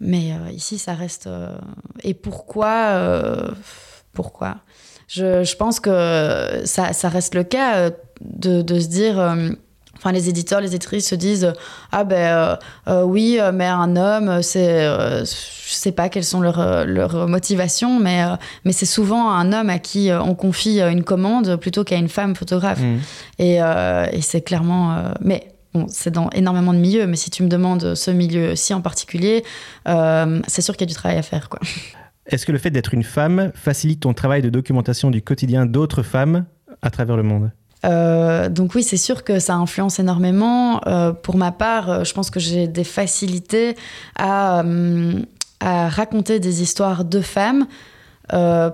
[0.00, 1.28] mais euh, ici ça reste.
[1.28, 1.56] euh,
[2.02, 3.50] et pourquoi euh,
[4.12, 4.56] pourquoi?
[5.06, 9.50] Je, je, pense que ça, ça, reste le cas euh, de, de se dire euh,
[10.00, 11.52] Enfin, les éditeurs, les éditrices se disent
[11.92, 12.56] ah ben euh,
[12.88, 18.00] euh, oui, mais un homme, c'est, euh, je sais pas quelles sont leurs, leurs motivations,
[18.00, 18.24] mais
[18.64, 22.34] mais c'est souvent un homme à qui on confie une commande plutôt qu'à une femme
[22.34, 22.80] photographe.
[22.80, 22.98] Mmh.
[23.38, 27.48] Et, et c'est clairement, mais Bon, c'est dans énormément de milieux, mais si tu me
[27.48, 29.44] demandes ce milieu-ci en particulier,
[29.88, 31.48] euh, c'est sûr qu'il y a du travail à faire.
[31.48, 31.60] Quoi.
[32.26, 36.02] Est-ce que le fait d'être une femme facilite ton travail de documentation du quotidien d'autres
[36.02, 36.46] femmes
[36.82, 37.52] à travers le monde?
[37.84, 40.80] Euh, donc oui, c'est sûr que ça influence énormément.
[40.86, 43.76] Euh, pour ma part, je pense que j'ai des facilités
[44.18, 45.22] à, euh,
[45.60, 47.66] raconter des histoires de femmes.
[48.32, 48.70] Euh,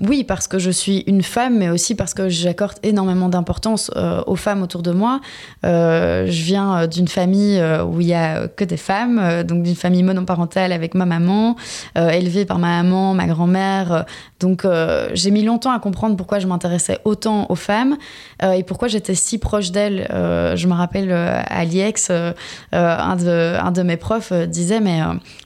[0.00, 4.22] oui, parce que je suis une femme, mais aussi parce que j'accorde énormément d'importance euh,
[4.26, 5.20] aux femmes autour de moi.
[5.64, 9.62] Euh, je viens d'une famille euh, où il y a que des femmes, euh, donc
[9.62, 11.54] d'une famille monoparentale avec ma maman,
[11.96, 14.04] euh, élevée par ma maman, ma grand-mère.
[14.44, 17.96] Donc euh, j'ai mis longtemps à comprendre pourquoi je m'intéressais autant aux femmes
[18.42, 20.06] euh, et pourquoi j'étais si proche d'elles.
[20.10, 22.10] je me rappelle à l'IEX,
[22.72, 25.00] un de, mes profs disait mais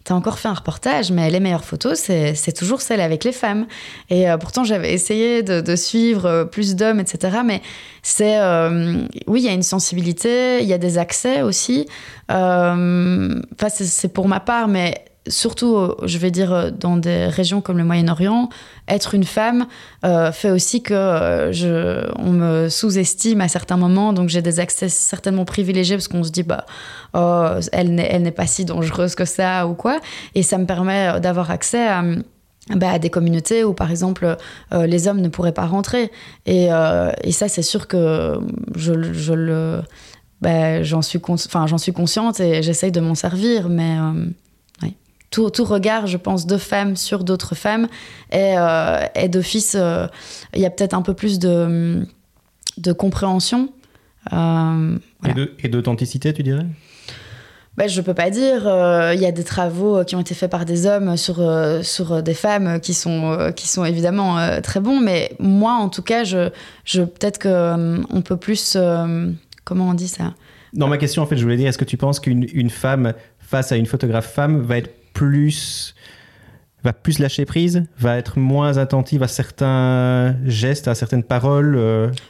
[0.05, 3.67] t'as encore fait un reportage, mais les meilleures photos c'est toujours celles avec les femmes.
[4.11, 7.39] Et pourtant j'avais essayé de, de, suivre plus d'hommes, etc.
[7.45, 7.63] Mais
[8.03, 11.87] c'est euh, oui, il y a une sensibilité, il y a des accès aussi.
[12.31, 17.79] Enfin, euh, c'est pour ma part, mais surtout, je vais dire, dans des régions comme
[17.79, 18.49] le Moyen-Orient,
[18.89, 19.67] être une femme
[20.03, 25.45] fait aussi que je, on me sous-estime à certains moments, donc j'ai des accès certainement
[25.45, 26.65] privilégiés parce qu'on se dit, bah,
[27.15, 30.01] oh, elle n'est pas si dangereuse que ça ou quoi.
[30.35, 32.03] Et ça me permet d'avoir accès à
[32.77, 34.37] bah, à des communautés où, par exemple,
[34.73, 36.11] euh, les hommes ne pourraient pas rentrer.
[36.47, 38.39] Et, euh, et ça, c'est sûr que
[38.77, 39.81] je, le,
[40.43, 41.21] bah, j'en suis,
[41.79, 43.69] suis consciente et j'essaye de m'en servir.
[43.69, 44.27] Mais euh,
[45.31, 47.89] tout, tout, regard, je pense, de femmes sur d'autres femmes
[48.31, 48.57] est,
[49.15, 49.77] est d'office.
[50.55, 52.07] Il y a peut-être un peu plus de,
[52.79, 53.71] de compréhension.
[54.33, 56.67] Et d'authenticité, tu dirais?
[57.79, 58.67] Bah, je peux pas dire.
[58.67, 61.81] Euh, il y a des travaux qui ont été faits par des hommes sur, euh,
[61.85, 66.03] sur des femmes qui sont, euh, qui sont évidemment très bons, mais moi, en tout
[66.03, 66.51] cas, je,
[66.85, 68.77] je, peut-être qu'on peut plus.
[69.63, 70.35] comment on dit ça?
[70.73, 73.15] Dans ma question, en fait, je voulais dire est-ce que tu penses qu'une une femme
[73.39, 75.95] face à une photographe femme va être plus
[76.85, 81.75] va plus lâcher prise, va être moins attentive à certains gestes, à certaines paroles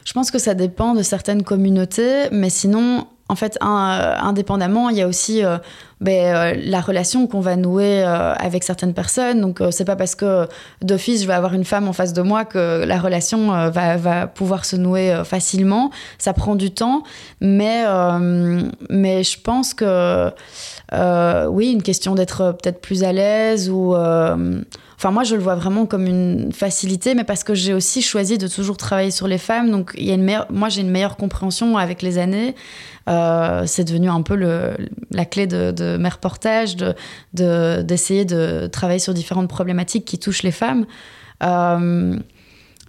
[0.05, 4.97] Je pense que ça dépend de certaines communautés, mais sinon, en fait, euh, indépendamment, il
[4.97, 5.59] y a aussi euh,
[6.01, 9.41] ben, euh, la relation qu'on va nouer avec certaines personnes.
[9.41, 10.47] Donc, c'est pas parce que
[10.81, 14.65] d'office, je vais avoir une femme en face de moi que la relation va, pouvoir
[14.65, 15.91] se nouer facilement.
[16.17, 17.03] Ça prend du temps,
[17.41, 17.83] mais,
[18.89, 20.31] mais je pense que,
[21.47, 23.95] oui, une question d'être peut-être plus à l'aise ou.
[24.99, 28.37] Enfin, moi, je le vois vraiment comme une facilité, mais parce que j'ai aussi choisi
[28.37, 29.71] de toujours travailler sur les femmes.
[29.71, 32.53] Donc, y a une moi, j'ai une meilleure compréhension avec les années.
[33.09, 34.35] Euh, c'est devenu un peu
[35.11, 36.75] la clé de, mes reportages,
[37.33, 40.85] d'essayer de, de, travailler sur différentes problématiques qui touchent les femmes.
[41.43, 42.17] Euh,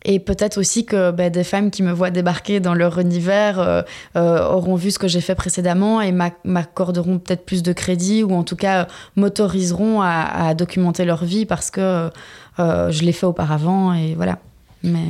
[0.05, 3.83] et peut-être aussi que ben, des femmes qui me voient débarquer dans leur univers euh,
[4.15, 8.43] auront vu ce que j'ai fait précédemment et m'accorderont peut-être plus de crédit ou en
[8.43, 8.87] tout cas
[9.17, 12.11] m'autoriseront à, documenter leur vie parce que
[12.59, 14.39] je l'ai fait auparavant et voilà.
[14.83, 15.07] Mais...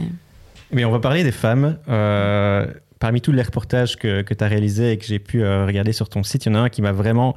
[0.73, 1.77] Mais on va parler des femmes
[3.01, 5.93] parmi tous les reportages que, que tu as réalisés et que j'ai pu euh, regarder
[5.93, 7.35] sur ton site, il y en a un qui m'a vraiment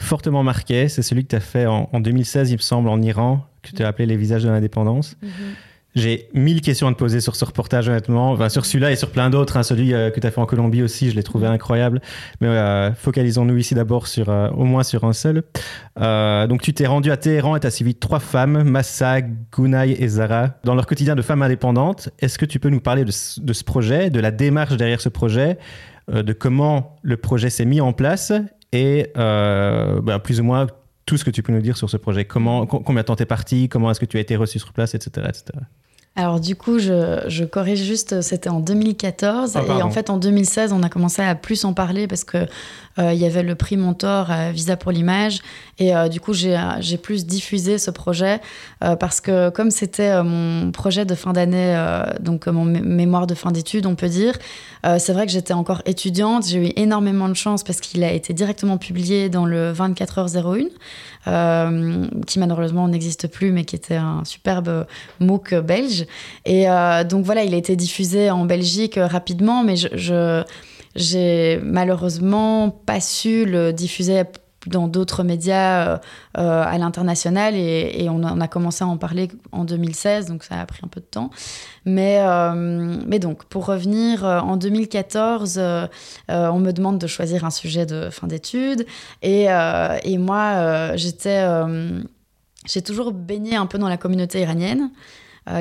[0.00, 0.88] fortement marqué.
[0.88, 3.82] C'est celui que tu as fait en, 2016, il me semble, en Iran, que tu
[3.82, 5.16] as appelé Les visages de l'indépendance.
[5.22, 5.30] Mhm.
[5.96, 8.30] J'ai mille questions à te poser sur ce reportage, honnêtement.
[8.30, 9.56] Enfin, sur celui-là et sur plein d'autres.
[9.56, 9.64] Hein.
[9.64, 12.00] Celui euh, que tu as fait en Colombie aussi, je l'ai trouvé incroyable.
[12.40, 15.42] Mais euh, focalisons-nous ici d'abord sur euh, au moins sur un seul.
[15.96, 20.08] donc, tu t'es rendu à Téhéran et tu as suivi trois femmes, Massa, Gunay et
[20.08, 22.10] Zara, dans leur quotidien de femmes indépendantes.
[22.20, 25.58] Est-ce que tu peux nous parler de, ce projet, de la démarche derrière ce projet,
[26.08, 28.32] de comment le projet s'est mis en place
[28.72, 30.66] et bah, plus ou moins
[31.06, 32.24] tout ce que tu peux nous dire sur ce projet.
[32.24, 33.68] Comment, combien de temps t'es parti?
[33.68, 35.26] Comment est-ce que tu as été reçu sur place, etc.
[35.28, 35.44] etc.
[36.20, 40.74] Alors du coup, je, corrige juste, c'était en 2014 ah, et en fait en 2016,
[40.74, 42.46] on a commencé à plus en parler parce que
[42.98, 45.40] euh, il y avait le prix Montor à Visa pour l'image.
[45.78, 46.58] Et euh, du coup j'ai
[47.02, 48.42] plus diffusé ce projet
[48.84, 51.74] euh, parce que comme c'était mon projet de fin d'année,
[52.20, 54.34] donc mon mémoire de fin d'études, on peut dire,
[54.98, 58.34] c'est vrai que j'étais encore étudiante, j'ai eu énormément de chance parce qu'il a été
[58.34, 60.68] directement publié dans le 24h01.
[61.26, 64.86] Euh, qui malheureusement n'existe plus, mais qui était un superbe
[65.20, 66.06] MOOC belge.
[66.46, 70.42] Et euh, donc voilà, il a été diffusé en Belgique rapidement, mais je,
[70.96, 74.22] j'ai malheureusement pas su le diffuser
[74.66, 75.98] dans d'autres médias euh,
[76.38, 80.66] euh, à l'international et, on, a commencé à en parler en 2016, donc ça a
[80.66, 81.30] pris un peu de temps.
[81.86, 85.60] Mais, euh, mais donc, pour revenir, en 2014,
[86.28, 88.86] on me demande de choisir un sujet de fin d'études
[89.22, 89.46] et,
[90.04, 91.46] et moi, j'étais,
[92.66, 94.90] j'ai toujours baigné un peu dans la communauté iranienne.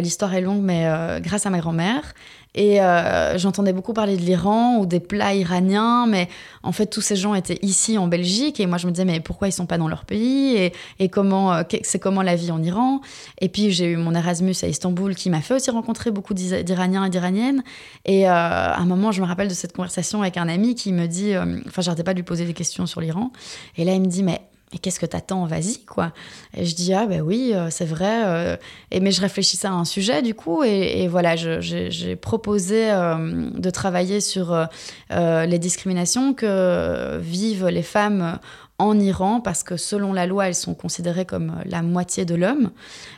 [0.01, 2.13] L'histoire est longue, mais grâce à ma grand-mère.
[2.55, 6.27] Et euh, j'entendais beaucoup parler de l'Iran ou des plats iraniens, mais
[6.63, 8.59] en fait, tous ces gens étaient ici en Belgique.
[8.59, 10.55] Et moi, je me disais, mais pourquoi ils sont pas dans leur pays?
[10.55, 13.01] Et, et comment, euh, c'est comment la vie en Iran?
[13.39, 17.05] Et puis, j'ai eu mon Erasmus à Istanbul qui m'a fait aussi rencontrer beaucoup d'Iraniens
[17.05, 17.63] et d'Iraniennes.
[18.05, 20.91] Et euh, à un moment, je me rappelle de cette conversation avec un ami qui
[20.91, 21.33] me dit,
[21.67, 23.31] enfin, j'arrêtais pas de lui poser des questions sur l'Iran.
[23.77, 25.45] Et là, il me dit, mais et qu'est-ce que t'attends?
[25.45, 26.11] Vas-y, quoi.
[26.55, 28.23] Et je dis, ah ben oui, euh, c'est vrai.
[28.25, 28.57] Euh,
[28.91, 33.69] et, mais je réfléchissais à un sujet, du coup, et, voilà, j'ai proposé euh, de
[33.71, 34.67] travailler sur
[35.09, 38.39] les discriminations que vivent les femmes
[38.77, 42.71] en Iran, parce que selon la loi, elles sont considérées comme la moitié de l'homme.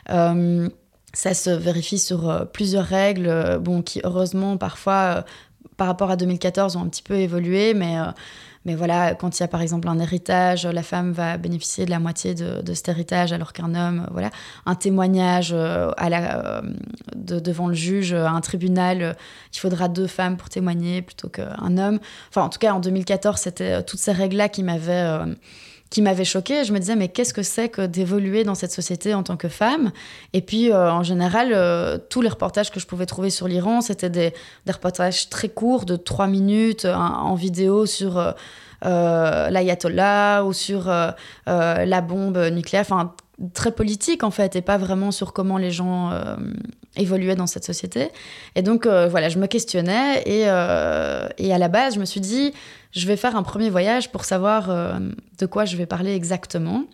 [0.08, 5.24] ça se vérifie sur plusieurs règles, bon, qui heureusement, parfois,
[5.76, 7.96] par rapport à 2014, ont un petit peu évolué, mais
[8.64, 11.90] mais voilà, quand il y a par exemple un héritage, la femme va bénéficier de
[11.90, 14.30] la moitié de, cet héritage, alors qu'un homme, voilà,
[14.66, 16.62] un témoignage euh, à la, euh,
[17.16, 19.16] devant le juge, un tribunal,
[19.54, 21.98] il faudra deux femmes pour témoigner plutôt qu'un homme.
[22.28, 25.18] Enfin, en tout cas, en 2014, c'était toutes ces règles-là qui m'avaient
[25.92, 26.64] qui m'avait choquée.
[26.64, 29.48] Je me disais, mais qu'est-ce que c'est que d'évoluer dans cette société en tant que
[29.48, 29.92] femme?
[30.32, 34.32] Et puis, en général, tous les reportages que je pouvais trouver sur l'Iran, c'était des,
[34.66, 38.34] reportages très courts de trois minutes en vidéo sur
[38.84, 41.12] euh, l'ayatollah ou sur euh,
[41.48, 43.14] euh, la bombe nucléaire, enfin
[43.54, 46.10] très politique en fait, et pas vraiment sur comment les gens
[46.96, 48.08] évoluaient dans cette société.
[48.54, 51.28] Et donc voilà, je me questionnais et, à
[51.58, 52.52] la base, je me suis dit,
[52.92, 54.68] je vais faire un premier voyage pour savoir
[55.38, 56.84] de quoi je vais parler exactement.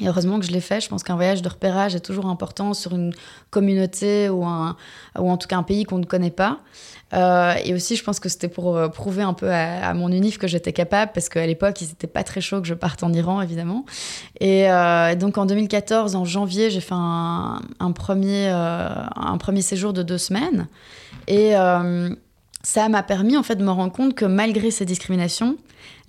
[0.00, 0.80] Et heureusement que je l'ai fait.
[0.80, 3.12] Je pense qu'un voyage de repérage est toujours important sur une
[3.50, 4.76] communauté ou, un,
[5.18, 6.60] ou en tout cas un pays qu'on ne connaît pas.
[7.14, 10.38] Euh, et aussi, je pense que c'était pour euh, prouver un peu à, mon UNIF
[10.38, 13.12] que j'étais capable, parce qu'à l'époque, ils n'étaient pas très chauds que je parte en
[13.12, 13.86] Iran, évidemment.
[14.40, 19.92] Et euh, donc en 2014, en janvier, j'ai fait un, un premier, un premier séjour
[19.92, 20.68] de deux semaines.
[21.26, 21.54] Et
[22.68, 25.56] ça m'a permis en fait de me rendre compte que malgré ces discriminations,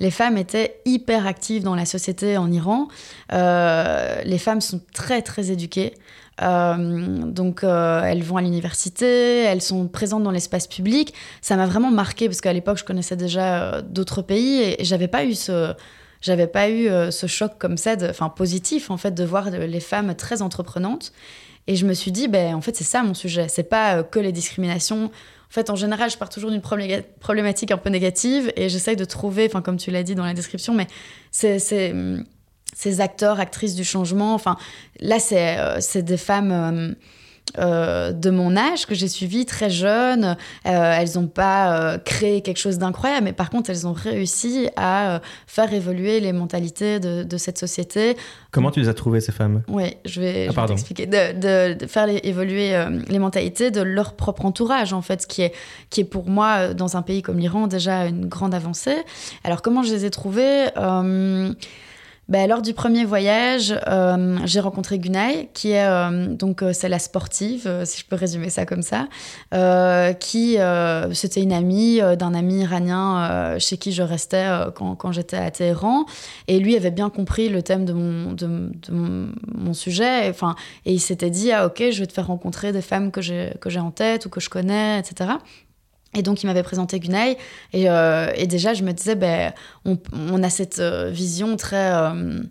[0.02, 2.90] les femmes étaient hyper actives dans la société en Iran.
[3.32, 5.94] les femmes sont très très éduquées.
[6.42, 11.14] Euh, donc euh, elles vont à l'université, elles sont présentes dans l'espace public.
[11.42, 15.08] Ça m'a vraiment marqué parce qu'à l'époque je connaissais déjà euh, d'autres pays et, j'avais
[15.08, 15.74] pas eu ce
[16.22, 20.16] j'avais pas eu ce choc comme ça, enfin positif en fait de voir les femmes
[20.16, 21.14] très entreprenantes.
[21.68, 24.20] Et je me suis dit ben en fait c'est ça mon sujet, c'est pas que
[24.20, 25.06] les discriminations.
[25.50, 29.06] En fait, en général, je pars toujours d'une problématique un peu négative et j'essaye de
[29.06, 30.86] trouver, enfin, comme tu l'as dit dans la description, mais
[31.32, 31.58] c'est
[32.76, 34.36] ces acteurs, actrices du changement.
[34.36, 34.58] Enfin,
[35.00, 36.96] là, c'est euh, des femmes
[37.58, 40.36] euh, euh, de mon âge que j'ai suivies très jeunes.
[40.64, 45.74] elles n'ont pas créé quelque chose d'incroyable, mais par contre, elles ont réussi à faire
[45.74, 48.18] évoluer les mentalités de, cette société.
[48.52, 49.62] Comment tu les as trouvées, ces femmes?
[49.68, 51.06] Oui, je vais, ah, t'expliquer.
[51.06, 52.76] De, faire évoluer
[53.08, 55.54] les mentalités de leur propre entourage, en fait, ce qui est,
[55.90, 58.98] qui est pour moi, dans un pays comme l'Iran, déjà une grande avancée.
[59.44, 60.68] Alors, comment je les ai trouvées?
[62.30, 66.88] Ben, lors du premier voyage, euh, j'ai rencontré Gunay, qui est euh, donc euh, c'est
[66.88, 69.08] la sportive, si je peux résumer ça comme ça,
[70.20, 70.58] qui
[71.14, 76.06] c'était une amie d'un ami iranien chez qui je restais quand, quand j'étais à Téhéran,
[76.48, 78.48] et lui avait bien compris le thème de mon de,
[78.92, 82.82] mon, sujet, enfin et il s'était dit ah ok je vais te faire rencontrer des
[82.82, 85.32] femmes que j'ai que j'ai en tête ou que je connais, etc.
[86.16, 87.38] Et donc, il m'avait présenté Gunay.
[87.74, 89.54] Et, euh, et, déjà, je me disais, ben,
[89.86, 91.92] on, on a cette euh, vision très.
[91.94, 92.42] Euh,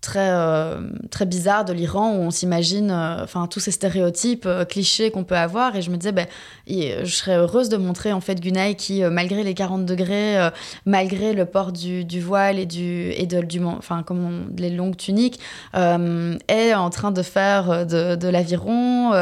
[0.00, 4.64] très, euh, très bizarre de l'Iran où on s'imagine euh, enfin tous ces stéréotypes euh,
[4.64, 5.76] clichés qu'on peut avoir.
[5.76, 6.26] Et je me disais ben,
[6.66, 10.50] je serais heureuse de montrer en fait Gunay qui malgré les 40 degrés
[10.86, 15.40] malgré le port du, voile et du et de du enfin comme les longues tuniques
[15.74, 19.12] est en train de faire de, l'aviron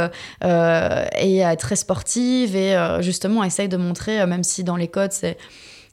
[0.43, 5.39] et très sportive et justement essaye de montrer même si dans les codes c'est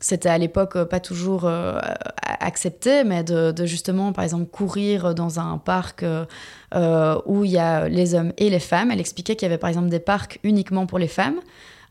[0.06, 1.80] c'était à l'époque euh, pas toujours euh,
[2.22, 7.90] accepté, mais de, justement, par exemple, courir dans un parc euh, où il y a
[7.90, 8.92] les hommes et les femmes.
[8.92, 11.40] Elle expliquait qu'il y avait par exemple des parcs uniquement pour les femmes.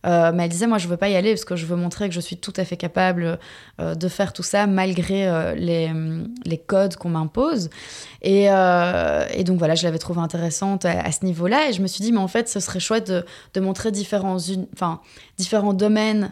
[0.04, 2.14] mais elle disait, moi, je veux pas y aller parce que je veux montrer que
[2.14, 3.38] je suis tout à fait capable
[3.80, 5.90] de faire tout ça malgré les,
[6.44, 7.68] les, codes qu'on m'impose.
[8.22, 8.46] Et,
[9.44, 11.70] donc, voilà, je l'avais trouvée intéressante à, ce niveau-là.
[11.70, 13.24] Et je me suis dit, mais en fait, ce serait chouette de,
[13.54, 14.36] de montrer différents,
[14.72, 15.00] enfin,
[15.36, 16.30] différents domaines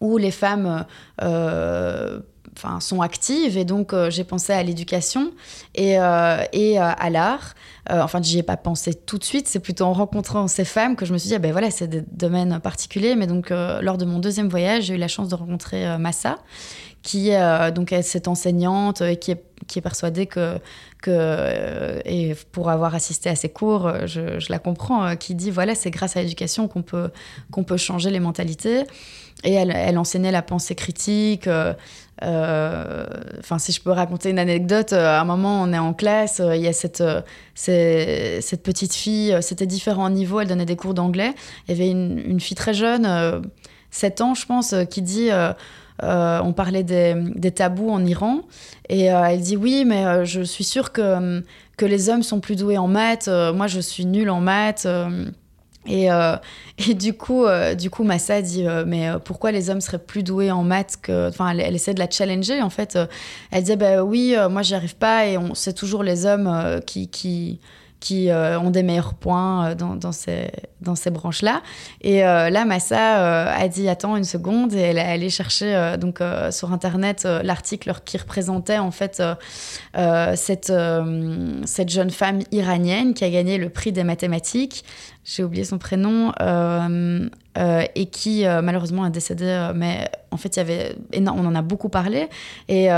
[0.00, 0.84] où les femmes
[1.22, 2.20] euh,
[2.56, 3.56] enfin, sont actives.
[3.56, 5.32] Et donc, euh, j'ai pensé à l'éducation
[5.74, 7.54] et, euh, et à l'art.
[7.88, 9.48] enfin, j'y ai pas pensé tout de suite.
[9.48, 11.88] C'est plutôt en rencontrant ces femmes que je me suis dit, ah ben voilà, c'est
[11.88, 13.14] des domaines particuliers.
[13.16, 16.38] Mais donc, lors de mon deuxième voyage, j'ai eu la chance de rencontrer Massa,
[17.02, 20.58] qui est donc cette enseignante et qui est, qui est persuadée que,
[21.00, 25.74] que et pour avoir assisté à ses cours, je, je la comprends, qui dit voilà,
[25.74, 27.10] c'est grâce à l'éducation qu'on peut,
[27.50, 28.84] qu'on peut changer les mentalités.
[29.44, 31.46] Et elle, enseignait la pensée critique.
[31.46, 31.72] Euh,
[32.22, 33.06] euh,
[33.38, 36.42] enfin, si je peux raconter une anecdote, euh, à un moment, on est en classe,
[36.44, 37.02] il y a cette,
[37.54, 41.32] cette petite fille, c'était différents niveaux, elle donnait des cours d'anglais.
[41.66, 43.08] Il y avait une, fille très jeune,
[43.90, 45.30] 7 ans, je pense, qui dit.
[46.02, 48.40] On parlait des, tabous en Iran.
[48.88, 51.42] Et elle dit oui mais je suis sûre que,
[51.76, 53.28] que les hommes sont plus doués en maths.
[53.28, 54.86] Moi je suis nulle en maths
[55.86, 56.36] et, euh,
[56.78, 60.22] et, du coup, euh, du coup, Massa dit euh, mais pourquoi les hommes seraient plus
[60.22, 62.98] doués en maths que Enfin, elle, essaie de la challenger en fait.
[63.50, 65.26] elle disait bah oui, moi j'y arrive pas.
[65.26, 67.60] Et on c'est toujours les hommes qui, qui
[68.00, 71.62] qui ont des meilleurs points dans, dans ces, branches-là.
[72.00, 76.72] Et là, Massa a dit Attends une seconde, et elle est allée chercher donc, sur
[76.72, 79.22] Internet l'article qui représentait en fait
[80.34, 80.72] cette
[81.90, 84.84] jeune femme iranienne qui a gagné le prix des mathématiques
[85.24, 87.28] j'ai oublié son prénom, euh,
[87.58, 91.62] euh, et qui euh, malheureusement est décédé, mais en fait, y avait on en a
[91.62, 92.28] beaucoup parlé.
[92.68, 92.88] Et,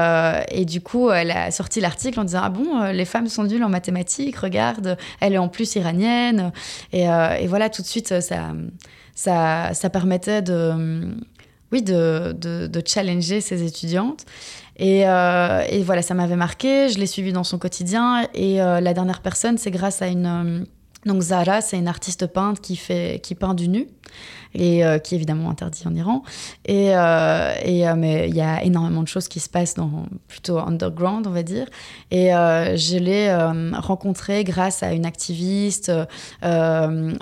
[0.50, 3.64] et du coup, elle a sorti l'article en disant Ah bon, les femmes sont nulles
[3.64, 6.52] en mathématiques, regarde, elle est en plus iranienne.
[6.92, 8.52] Et, et voilà, tout de suite, ça,
[9.14, 11.14] ça, ça permettait de,
[11.72, 14.24] oui, de, de challenger ses étudiantes.
[14.76, 16.88] Et, et, voilà, ça m'avait marqué.
[16.88, 18.28] Je l'ai suivi dans son quotidien.
[18.35, 20.66] Et la dernière personne, c'est grâce à une.
[21.05, 23.88] Donc Zara, c'est une artiste peinte qui, fait, qui peint du nu
[24.55, 26.22] et euh, qui est évidemment interdit en Iran.
[26.66, 30.59] Et, euh, euh, mais il y a énormément de choses qui se passent dans plutôt
[30.59, 31.66] underground, on va dire.
[32.11, 33.33] Et je l'ai
[33.79, 35.92] rencontré grâce à une activiste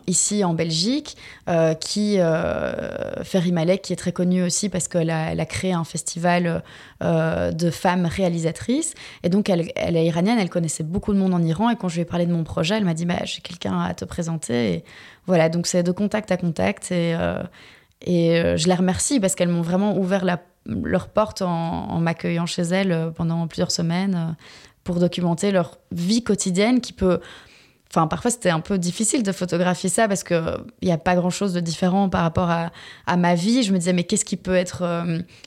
[0.06, 1.16] ici en Belgique
[1.80, 2.18] qui
[3.22, 6.62] Ferry Malek, qui est très connue aussi parce qu'elle a, créé un festival
[7.00, 8.94] de femmes réalisatrices.
[9.22, 11.70] Et donc elle, est iranienne, elle connaissait beaucoup de monde en Iran.
[11.70, 13.80] Et quand je lui ai parlé de mon projet, elle m'a dit bah, j'ai quelqu'un
[13.80, 14.84] à te présenter.
[15.30, 17.40] Voilà, donc c'est de contact à contact et, euh,
[18.02, 20.24] et euh, je les remercie parce qu'elles m'ont vraiment ouvert
[20.66, 24.34] leur porte en, m'accueillant chez elles euh, pendant plusieurs semaines
[24.82, 27.20] pour documenter leur vie quotidienne qui peut
[27.92, 30.40] Enfin, parfois, c'était un peu difficile de photographier ça parce qu'il
[30.82, 32.70] n'y a pas grand-chose de différent par rapport à,
[33.06, 33.64] à, ma vie.
[33.64, 34.84] Je me disais, mais qu'est-ce qui peut être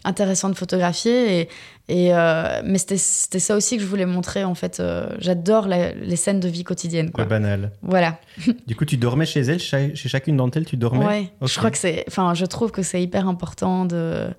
[0.04, 1.40] intéressant de photographier?
[1.40, 1.50] Et,
[1.90, 4.80] et euh, mais c'était ça aussi que je voulais montrer, en fait.
[4.80, 7.12] Euh, j'adore les scènes de vie quotidienne.
[7.12, 7.26] Quoi.
[7.26, 7.72] Banal.
[7.82, 8.20] Voilà.
[8.68, 11.06] du coup, tu dormais chez elles, chez chacune d'entre elles, tu dormais?
[11.06, 12.06] Ouais, je crois que c'est...
[12.08, 14.30] Enfin, je trouve que c'est hyper important de...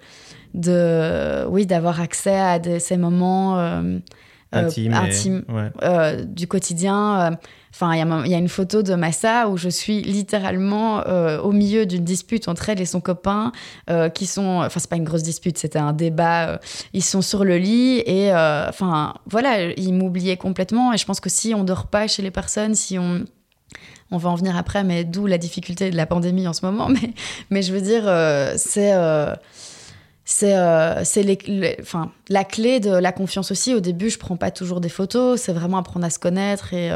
[0.54, 3.58] de oui, d'avoir accès à ces moments...
[3.58, 3.98] Euh,
[4.52, 5.42] intime,
[6.26, 7.36] du quotidien.
[7.74, 11.86] Enfin, il y, a une photo de Massa où je suis littéralement euh, au milieu
[11.86, 13.50] d'une dispute entre elle et son copain,
[13.90, 14.62] euh, qui sont.
[14.64, 16.50] Enfin, c'est pas une grosse dispute, c'était un débat.
[16.50, 16.58] Euh,
[16.92, 20.92] ils sont sur le lit et, enfin, voilà, ils m'oubliaient complètement.
[20.92, 23.24] Et je pense que si on dort pas chez les personnes, si on
[24.12, 26.88] on va en venir après, mais d'où la difficulté de la pandémie en ce moment.
[26.90, 27.10] Mais,
[27.50, 28.04] mais je veux dire,
[28.56, 28.92] c'est
[30.24, 30.56] c'est
[31.80, 33.74] enfin, la clé de la confiance aussi.
[33.74, 36.92] Au début, je prends pas toujours des photos, c'est vraiment apprendre à se connaître et,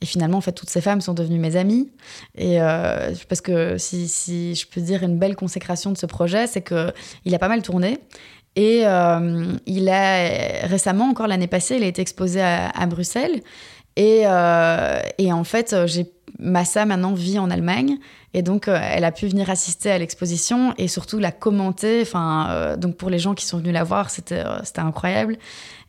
[0.00, 1.90] et finalement, en fait, toutes ces femmes sont devenues mes amies.
[2.36, 6.62] Et euh, parce que si, je peux dire une belle consécration de ce projet, c'est
[6.62, 6.92] que
[7.24, 7.98] il a pas mal tourné.
[8.54, 13.42] Et euh, il a récemment, encore l'année passée, il a été exposé à, à Bruxelles.
[13.96, 16.06] Et, euh, et, en fait, j'ai
[16.38, 17.98] Massa maintenant vit en Allemagne
[18.34, 22.00] et donc elle a pu venir assister à l'exposition et surtout la commenter.
[22.02, 25.38] Enfin, donc pour les gens qui sont venus la voir, c'était c'était incroyable.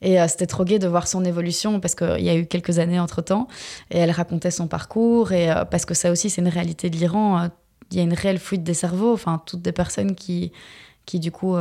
[0.01, 2.79] Et euh, c'était trop gai de voir son évolution parce qu'il y a eu quelques
[2.79, 3.47] années entre temps.
[3.91, 5.31] Et elle racontait son parcours.
[5.31, 7.39] Et euh, parce que ça aussi, c'est une réalité de l'Iran.
[7.39, 7.47] Euh,
[7.91, 9.13] il y a une réelle fuite des cerveaux.
[9.13, 10.51] Enfin, toutes des personnes qui,
[11.05, 11.55] qui du coup,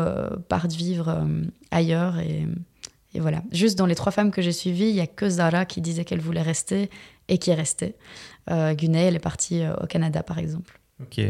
[0.48, 1.26] partent vivre
[1.70, 2.18] ailleurs.
[2.18, 2.46] Et,
[3.14, 3.42] et, voilà.
[3.50, 6.04] Juste dans les trois femmes que j'ai suivies, il y a que Zara qui disait
[6.04, 6.90] qu'elle voulait rester
[7.28, 7.94] et qui est restée.
[8.50, 10.80] Euh, Gunay, elle est partie au Canada, par exemple.
[11.00, 11.20] Ok.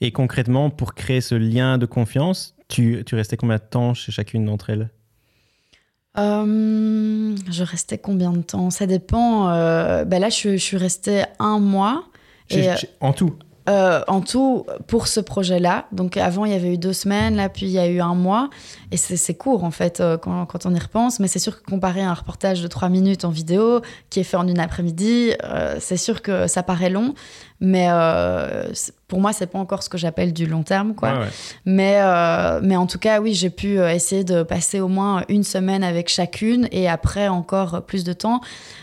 [0.00, 4.12] Et concrètement, pour créer ce lien de confiance, tu, tu restais combien de temps chez
[4.12, 4.90] chacune d'entre elles?
[6.18, 8.70] Euh, je restais combien de temps?
[8.70, 9.50] Ça dépend.
[9.50, 12.04] Euh, ben là, je, je, suis restée un mois.
[12.50, 12.68] et,
[13.00, 13.36] en tout?
[13.70, 15.86] Euh, en tout, pour ce projet-là.
[15.92, 18.16] Donc avant, il y avait eu deux semaines, là, puis il y a eu un
[18.16, 18.50] mois.
[18.90, 21.20] Et c'est court, en fait, euh, quand, quand, on y repense.
[21.20, 24.24] Mais c'est sûr que comparé à un reportage de trois minutes en vidéo, qui est
[24.24, 27.14] fait en une après-midi, euh, c'est sûr que ça paraît long.
[27.60, 27.88] Mais
[29.06, 31.26] pour moi, c'est pas encore ce que j'appelle du long terme, quoi.
[31.66, 32.00] Mais,
[32.62, 36.08] mais en tout cas, oui, j'ai pu essayer de passer au moins une semaine avec
[36.08, 38.40] chacune et après encore plus de temps.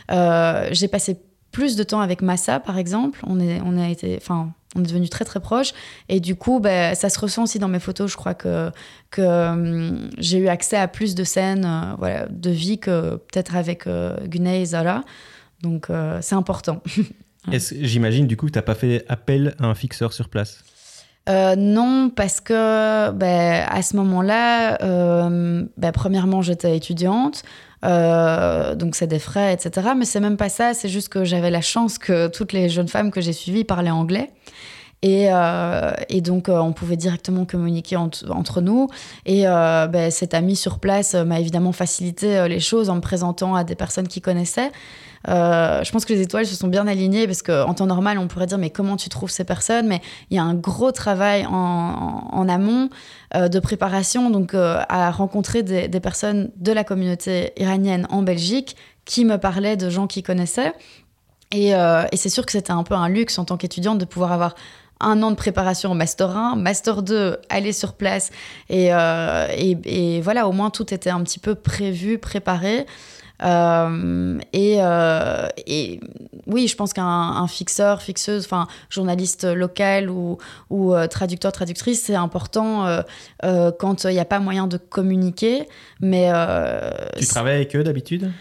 [0.10, 1.18] j'ai passé
[1.52, 3.20] plus de temps avec Massa, par exemple.
[3.26, 5.74] On, est, on a été, enfin, on est devenu très très proches.
[6.10, 8.12] Et du coup, ben, ça se ressent aussi dans mes photos.
[8.12, 8.72] Je crois que,
[9.12, 13.56] que hum, j'ai eu accès à plus de scènes euh, voilà, de vie que peut-être
[13.56, 15.04] avec euh, et Zara.
[15.62, 16.82] Donc euh, c'est important.
[17.52, 20.64] J'imagine du coup que tu n'as pas fait appel à un fixeur sur place?
[21.28, 27.44] Euh, non, parce que ben, à ce moment-là, ben, premièrement, j'étais étudiante.
[27.86, 29.90] Euh, donc c'est des frais, etc.
[29.96, 32.88] Mais c'est même pas ça, c'est juste que j'avais la chance que toutes les jeunes
[32.88, 34.32] femmes que j'ai suivies parlaient anglais.
[35.04, 38.88] Et, euh, donc, euh, on pouvait directement communiquer entre nous.
[39.26, 43.64] Et ben, cet ami sur place m'a évidemment facilité les choses en me présentant à
[43.64, 44.72] des personnes qui connaissaient.
[45.28, 48.28] Euh, je pense que les étoiles se sont bien alignées parce qu'en temps normal, on
[48.28, 49.88] pourrait dire mais comment tu trouves ces personnes?
[49.88, 52.90] Mais il y a un gros travail en, amont
[53.36, 58.76] euh, de préparation, donc euh, à rencontrer des, personnes de la communauté iranienne en Belgique
[59.06, 60.74] qui me parlaient de gens qui connaissaient.
[61.52, 61.74] Et,
[62.14, 64.56] c'est sûr que c'était un peu un luxe en tant qu'étudiante de pouvoir avoir
[65.00, 68.32] un an de préparation au Master 1, Master 2, aller sur place.
[68.70, 68.90] Et,
[70.22, 72.86] voilà, au moins tout était un petit peu prévu, préparé.
[73.42, 74.80] Et,
[75.68, 76.00] et,
[76.48, 80.38] oui, je pense qu'un fixeur, fixeuse, enfin journaliste local ou,
[80.70, 83.02] ou traducteur, traductrice, c'est important
[83.42, 85.68] quand il n'y a pas moyen de communiquer.
[86.02, 86.32] Mais
[87.18, 88.32] tu travailles avec eux d'habitude?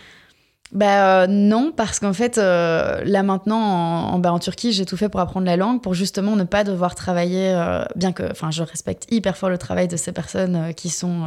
[0.73, 4.97] Bah euh, non, parce qu'en fait, euh, là maintenant, en, bah, en Turquie, j'ai tout
[4.97, 8.51] fait pour apprendre la langue, pour justement ne pas devoir travailler, euh, bien que, enfin,
[8.51, 11.23] je respecte hyper fort le travail de ces personnes qui sont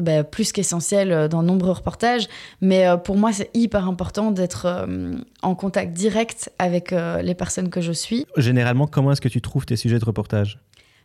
[0.00, 2.28] bah, plus qu'essentielles dans de nombreux reportages,
[2.60, 4.86] mais pour moi, c'est hyper important d'être
[5.42, 8.26] en contact direct avec les personnes que je suis.
[8.36, 10.58] Généralement, comment est-ce que tu trouves tes sujets de reportage?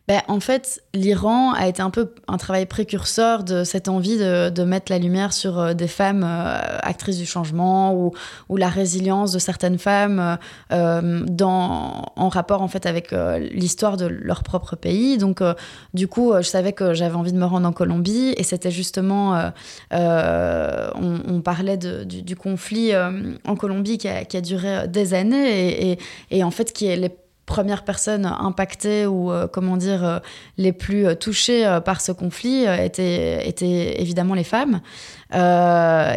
[0.08, 4.64] Ben, en fait, l'Iran a été un peu un travail précurseur de cette envie de,
[4.64, 8.12] mettre la lumière sur euh, des femmes euh, actrices du changement ou,
[8.56, 10.38] la résilience de certaines femmes
[10.72, 13.12] euh, dans, en rapport en fait avec
[13.52, 15.18] l'histoire de leur propre pays.
[15.18, 15.40] Donc,
[15.94, 19.52] du coup, je savais que j'avais envie de me rendre en Colombie et c'était justement,
[19.90, 25.98] on, parlait du, conflit en Colombie qui a, duré des années
[26.30, 27.10] et en fait qui est les
[27.46, 30.18] premières personnes impactées ou euh, comment dire euh,
[30.58, 34.80] les plus euh, touchées par ce conflit étaient, étaient évidemment les femmes.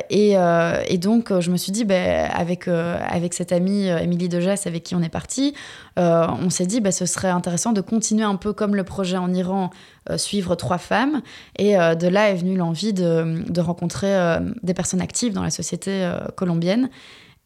[0.10, 4.84] Et, et, donc je me suis dit, ben, avec, avec cette amie Émilie Dejas avec
[4.84, 5.54] qui on est parti,
[5.96, 9.34] on s'est dit, ben, ce serait intéressant de continuer un peu comme le projet en
[9.34, 9.70] Iran,
[10.18, 11.22] suivre trois femmes.
[11.58, 16.12] Et de là est venue l'envie de, de rencontrer des personnes actives dans la société
[16.36, 16.90] colombienne.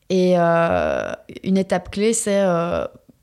[0.10, 2.42] Et une étape clé, c'est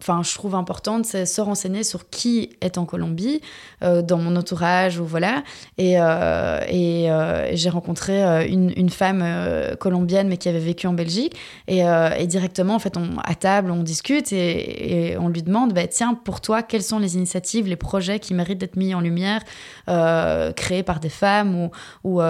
[0.00, 3.40] enfin, je trouve importante, c'est se renseigner sur qui est en Colombie,
[3.82, 5.42] euh, dans mon entourage, ou voilà.
[5.78, 9.24] Et, euh, euh, j'ai rencontré une, femme
[9.78, 11.34] colombienne, mais qui avait vécu en Belgique.
[11.66, 11.82] Et,
[12.26, 16.40] directement, en fait, on, à table, on discute et, on lui demande, bah, tiens, pour
[16.40, 19.42] toi, quelles sont les initiatives, les projets qui méritent d'être mis en lumière,
[20.56, 21.70] créés par des femmes
[22.04, 22.22] ou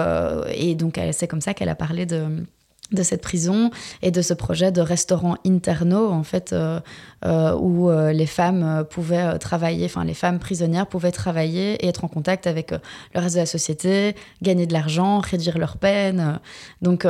[0.49, 2.43] et donc c'est comme ça qu'elle a parlé de
[2.91, 3.69] de cette prison
[4.01, 6.79] et de ce projet de restaurant interno en fait euh,
[7.25, 12.05] euh, où euh, les femmes pouvaient travailler enfin les femmes prisonnières pouvaient travailler et être
[12.05, 16.39] en contact avec le reste de la société gagner de l'argent réduire leur peine.
[16.81, 17.05] Donc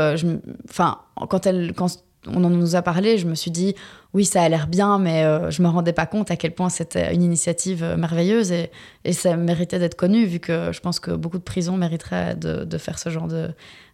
[0.70, 1.00] enfin
[1.30, 3.74] quand elle quand on en nous a parlé, je me suis dit
[4.14, 7.14] oui, ça a l'air bien, mais je me rendais pas compte à quel point c'était
[7.14, 8.72] une initiative merveilleuse et,
[9.06, 12.66] et ça méritait d'être connu, vu que je pense que beaucoup de prisons mériteraient de,
[12.66, 13.52] de faire ce genre de,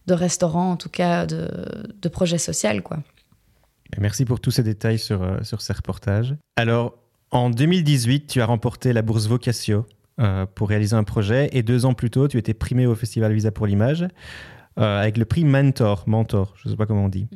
[0.08, 1.47] de restaurants, en tout cas de,
[2.01, 2.82] de projets sociaux.
[2.84, 2.99] Quoi.
[3.99, 6.36] Merci pour tous ces détails sur, euh, sur ces reportages.
[6.56, 6.95] Alors,
[7.32, 9.86] en 2018, tu as remporté la bourse Vocatio
[10.20, 13.34] euh, pour réaliser un projet et deux ans plus tôt, tu étais primé au Festival
[13.34, 14.08] Visa pour l'image
[14.80, 17.28] euh, avec le prix Mentor, Mentor, je ne sais pas comment on dit.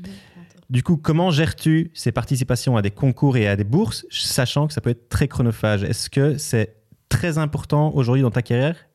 [0.70, 4.74] Du coup, comment gères-tu ces participations à des concours et à des bourses, sachant que
[4.74, 5.84] ça peut être très chronophage?
[5.84, 6.76] Est-ce que c'est
[7.10, 8.87] très important aujourd'hui dans ta carrière?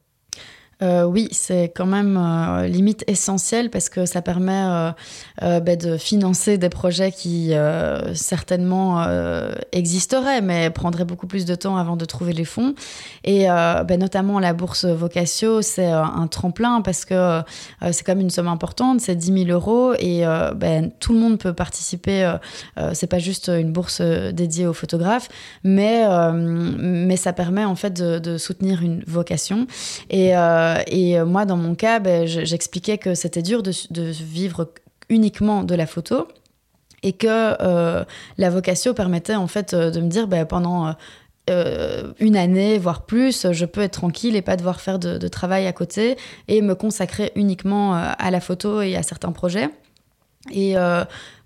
[0.82, 4.92] Euh, oui, c'est quand même euh, limite essentiel parce que ça permet
[5.42, 7.52] euh, bah, de financer des projets qui
[8.14, 9.06] certainement
[9.72, 12.74] existeraient, mais prendraient beaucoup plus de temps avant de trouver les fonds.
[13.24, 17.42] Et bah, notamment la bourse Vocatio, c'est un tremplin parce que
[17.90, 20.24] c'est quand même une somme importante, c'est 10 000 euros et
[20.56, 22.34] ben, tout le monde peut participer.
[22.92, 25.28] c'est pas juste une bourse dédiée aux photographes,
[25.64, 29.66] mais, mais ça permet en fait de, de soutenir une vocation.
[30.10, 30.34] Et
[30.86, 34.72] et euh, moi, dans mon cas, ben, j'expliquais que c'était dur de, vivre
[35.08, 36.28] uniquement de la photo
[37.02, 38.04] et que euh,
[38.38, 40.94] la vocation permettait en fait de me dire ben, pendant
[42.20, 45.72] une année, voire plus, je peux être tranquille et pas devoir faire de, travail à
[45.72, 46.16] côté
[46.48, 49.68] et me consacrer uniquement à la photo et à certains projets.
[50.52, 50.76] Et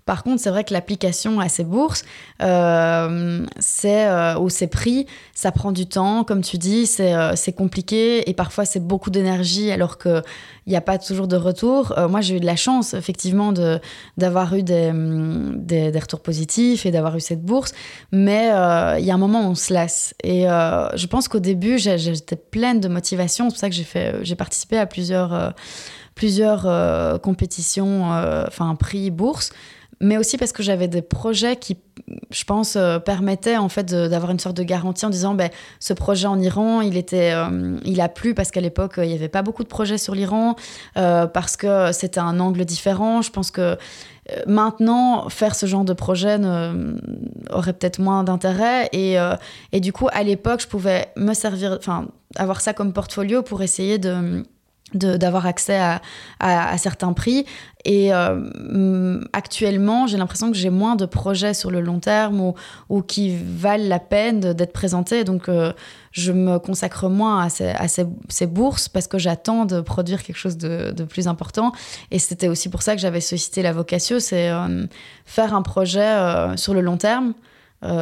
[0.07, 2.05] par contre, c'est vrai que l'application à ces bourses,
[2.41, 7.35] euh, c'est euh, ou ces prix, ça prend du temps, comme tu dis, c'est euh,
[7.55, 10.23] compliqué et parfois c'est beaucoup d'énergie alors qu'il
[10.65, 11.93] n'y a pas toujours de retour.
[12.09, 13.53] moi, j'ai eu de la chance, effectivement,
[14.15, 17.73] d'avoir eu des, des, des, retours positifs et d'avoir eu cette bourse,
[18.13, 18.45] mais
[18.99, 20.13] il y a un moment où on se lasse.
[20.23, 23.49] Et je pense qu'au début, j'étais pleine de motivation.
[23.49, 25.53] C'est pour ça que j'ai participé à plusieurs
[26.15, 28.09] plusieurs compétitions,
[28.47, 29.51] enfin prix, bourses
[29.99, 31.77] mais aussi parce que j'avais des projets qui,
[32.29, 35.93] je pense, euh, permettaient en fait d'avoir une sorte de garantie en disant, ben, ce
[35.93, 39.29] projet en Iran, il était, euh, il a plu parce qu'à l'époque il n'y avait
[39.29, 40.55] pas beaucoup de projets sur l'Iran,
[40.97, 43.21] euh, parce que c'était un angle différent.
[43.21, 43.77] Je pense que
[44.45, 46.37] maintenant faire ce genre de projet
[47.49, 49.15] aurait peut-être moins d'intérêt et,
[49.71, 53.61] et du coup à l'époque je pouvais me servir, enfin avoir ça comme portfolio pour
[53.61, 54.43] essayer de
[54.93, 56.01] d'avoir accès à,
[56.39, 57.45] à, certains prix.
[57.85, 62.55] Et euh, actuellement, j'ai l'impression que j'ai moins de projets sur le long terme ou,
[62.89, 65.23] ou qui valent la peine d'être présentés.
[65.23, 65.73] Donc, euh,
[66.11, 70.37] je me consacre moins à, ces, à ces, bourses parce que j'attends de produire quelque
[70.37, 71.71] chose de, de plus important.
[72.11, 74.85] Et c'était aussi pour ça que j'avais sollicité la Vocatio, c'est euh,
[75.25, 76.15] faire un projet
[76.57, 77.33] sur le long terme.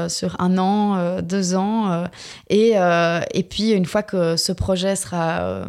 [0.08, 2.06] sur un an, deux ans.
[2.50, 2.76] et,
[3.34, 5.66] et puis, une fois que ce projet sera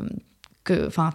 [0.86, 1.10] enfin,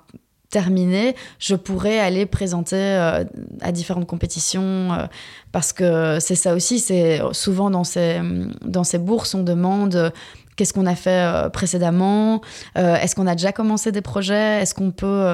[0.51, 3.23] terminé, je pourrais aller présenter euh,
[3.61, 5.07] à différentes compétitions euh,
[5.51, 8.21] parce que c'est ça aussi, c'est souvent dans ces,
[8.63, 10.09] dans ces bourses, on demande euh,
[10.57, 12.41] qu'est-ce qu'on a fait précédemment,
[12.75, 15.25] est-ce qu'on a déjà commencé des projets, est-ce qu'on peut...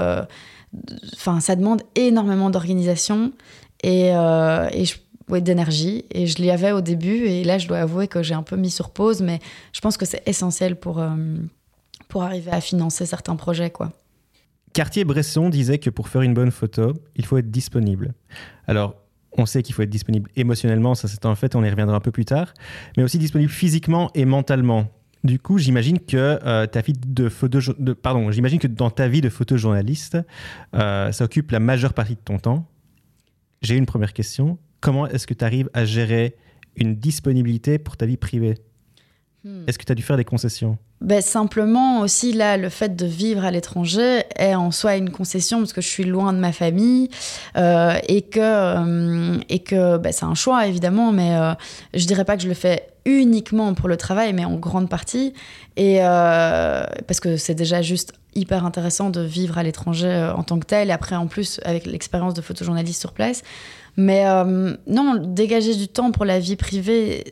[1.16, 3.34] Enfin, ça demande énormément d'organisation
[3.84, 6.06] et, et d'énergie.
[6.12, 8.56] Et je l'y avais au début et là, je dois avouer que j'ai un peu
[8.56, 9.40] mis sur pause, mais
[9.74, 11.04] je pense que c'est essentiel pour,
[12.08, 13.92] pour arriver à financer certains projets, quoi.
[14.74, 18.14] Cartier-Bresson disait que pour faire une bonne photo, il faut être disponible.
[18.68, 18.96] Alors,
[19.38, 22.00] on sait qu'il faut être disponible émotionnellement, ça c'est un fait, on y reviendra un
[22.00, 22.54] peu plus tard,
[22.96, 24.88] mais aussi disponible physiquement et mentalement.
[25.24, 27.30] Du coup, j'imagine que euh, de
[28.60, 30.18] que dans ta vie de photojournaliste,
[30.76, 32.68] euh, ça occupe la majeure partie de ton temps.
[33.62, 34.58] J'ai une première question.
[34.80, 36.36] Comment est-ce que tu arrives à gérer
[36.76, 38.56] une disponibilité pour ta vie privée?
[39.44, 39.64] Hmm.
[39.68, 40.78] Est-ce que tu as dû faire des concessions?
[41.00, 45.60] Ben, Simplement aussi, là, le fait de vivre à l'étranger est en soi une concession
[45.60, 47.10] parce que je suis loin de ma famille
[47.56, 51.54] euh, et que, euh, et que ben, c'est un choix évidemment, mais euh,
[51.94, 55.34] je dirais pas que je le fais uniquement pour le travail, mais en grande partie.
[55.78, 60.66] Et parce que c'est déjà juste hyper intéressant de vivre à l'étranger en tant que
[60.66, 63.44] tel, et après en plus avec l'expérience de photojournaliste sur place.
[63.96, 64.26] Mais
[64.88, 67.24] non, dégager du temps pour la vie privée,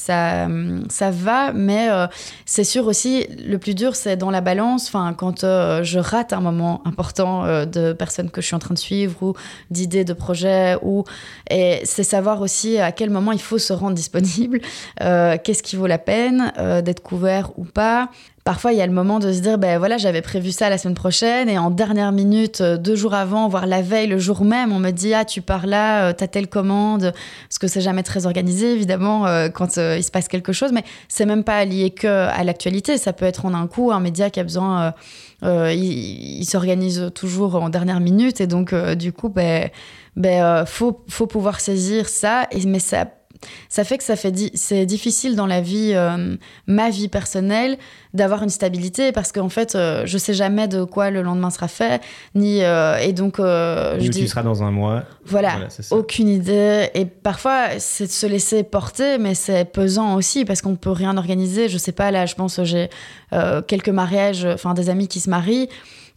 [0.00, 0.48] ça,
[0.88, 2.06] ça va, mais euh,
[2.46, 6.32] c'est sûr aussi, le plus dur, c'est dans la balance, enfin, quand euh, je rate
[6.32, 9.34] un moment important euh, de personnes que je suis en train de suivre ou
[9.70, 11.04] d'idées de projets, ou,
[11.50, 14.60] c'est savoir aussi à quel moment il faut se rendre disponible,
[14.98, 16.52] qu'est-ce qui vaut la peine
[16.84, 18.08] d'être couvert ou pas,
[18.42, 20.78] Parfois, il y a le moment de se dire, ben voilà, j'avais prévu ça la
[20.78, 24.72] semaine prochaine, et en dernière minute, deux jours avant, voire la veille, le jour même,
[24.72, 27.12] on me dit, ah, tu pars là, t'as telle commande,
[27.48, 31.26] parce que c'est jamais très organisé, évidemment, quand il se passe quelque chose, mais c'est
[31.26, 34.40] même pas lié que à l'actualité, ça peut être en un coup, un média qui
[34.40, 34.94] a besoin,
[35.42, 39.70] il, s'organise toujours en dernière minute, et donc, du coup, ben,
[40.16, 43.06] ben faut, faut pouvoir saisir ça, mais ça
[43.68, 46.36] ça fait que ça fait c'est difficile dans la vie, euh,
[46.66, 47.78] ma vie personnelle,
[48.14, 51.68] d'avoir une stabilité parce qu'en fait, euh, je sais jamais de quoi le lendemain sera
[51.68, 52.02] fait,
[52.34, 55.04] ni euh, et donc je dis, tu seras dans un mois.
[55.24, 56.88] Voilà, aucune idée.
[56.94, 61.16] Et parfois, c'est de se laisser porter, mais c'est pesant aussi parce qu'on peut rien
[61.16, 61.68] organiser.
[61.68, 62.90] Je sais pas là, je pense j'ai
[63.66, 65.68] quelques mariages, enfin des amis qui se marient.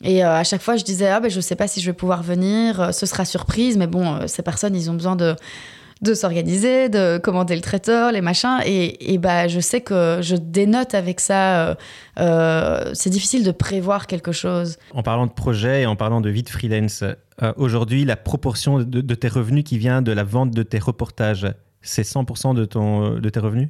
[0.06, 2.24] Et à chaque fois, je disais, ah ben, je sais pas si je vais pouvoir
[2.24, 5.36] venir, ce sera surprise, mais bon, ces personnes, ils ont besoin de,
[6.04, 8.60] de s'organiser, de commander le traiteur, les machins.
[8.66, 11.70] Et, et, bah, je sais que je dénote avec ça.
[11.70, 11.76] Euh,
[12.20, 14.78] euh, c'est difficile de prévoir quelque chose.
[14.94, 18.80] En parlant de projet et en parlant de vie de freelance, euh, aujourd'hui, la proportion
[18.80, 21.48] de, tes revenus qui vient de la vente de tes reportages,
[21.82, 23.70] c'est 100% de, ton, de tes revenus?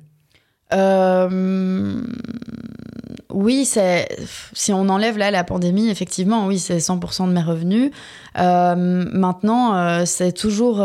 [3.30, 4.08] Oui, c'est
[4.54, 7.92] si on enlève là la pandémie, effectivement, oui, c'est 100% de mes revenus.
[8.36, 10.84] maintenant, c'est toujours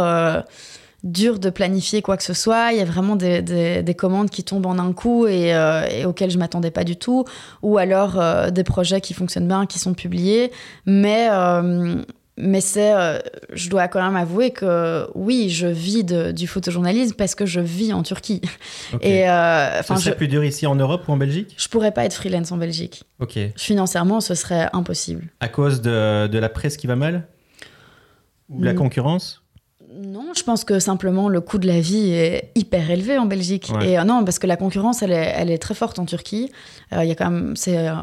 [1.04, 2.72] dur de planifier quoi que ce soit.
[2.72, 6.38] Il y a vraiment des, commandes qui tombent en un coup et, euh, auxquelles je
[6.38, 7.24] m'attendais pas du tout.
[7.62, 10.50] Ou alors euh, des projets qui fonctionnent bien, qui sont publiés.
[10.86, 12.02] Mais, euh,
[12.36, 12.92] mais c'est,
[13.52, 17.92] je dois quand même avouer que oui, je vis du photojournalisme parce que je vis
[17.92, 18.40] en Turquie.
[19.00, 21.54] Et, ce serait plus dur ici en Europe ou en Belgique?
[21.58, 23.04] Je pourrais pas être freelance en Belgique.
[23.20, 23.38] Ok.
[23.56, 25.28] Financièrement, ce serait impossible.
[25.40, 27.26] À cause de, de la presse qui va mal?
[28.48, 28.76] Ou la mm.
[28.76, 29.42] concurrence?
[30.00, 33.72] Non, je pense que simplement le coût de la vie est hyper élevé en Belgique.
[33.82, 36.52] Et euh, non, parce que la concurrence, elle est, elle est très forte en Turquie.
[36.92, 37.94] Euh, il y a quand même, euh,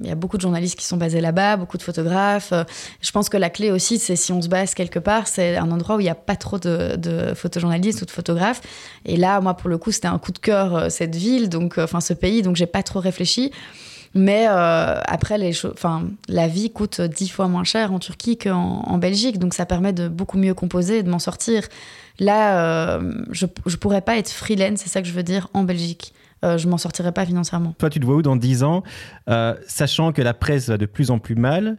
[0.00, 2.52] il y a beaucoup de journalistes qui sont basés là-bas, beaucoup de photographes.
[3.00, 5.70] je pense que la clé aussi, c'est si on se base quelque part, c'est un
[5.72, 8.60] endroit où il n'y a pas trop de, de, photojournalistes ou de photographes.
[9.04, 12.00] Et là, moi, pour le coup, c'était un coup de cœur cette ville, donc enfin
[12.00, 13.50] ce pays, donc j'ai pas trop réfléchi.
[14.14, 18.82] Mais euh, après, les enfin, la vie coûte dix fois moins cher en Turquie qu'en
[18.82, 21.62] en Belgique, donc ça permet de beaucoup mieux composer et de m'en sortir.
[22.18, 25.64] Là, euh, je ne pourrais pas être freelance, c'est ça que je veux dire, en
[25.64, 26.12] Belgique.
[26.44, 27.74] Euh, je m'en sortirais pas financièrement.
[27.78, 28.82] Toi, tu te vois où dans dix ans,
[29.66, 31.78] sachant que la presse va de plus en plus mal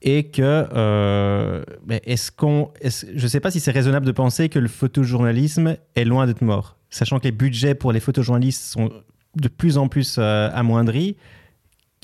[0.00, 1.62] et que
[2.04, 6.04] est-ce qu'on, je ne sais pas si c'est raisonnable de penser que le photojournalisme est
[6.04, 8.90] loin d'être mort, sachant que les budgets pour les photojournalistes sont
[9.36, 11.16] de plus en plus amoindris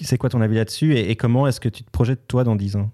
[0.04, 2.76] c'est quoi ton avis là-dessus et, comment est-ce que tu te projettes toi dans 10
[2.76, 2.90] ans?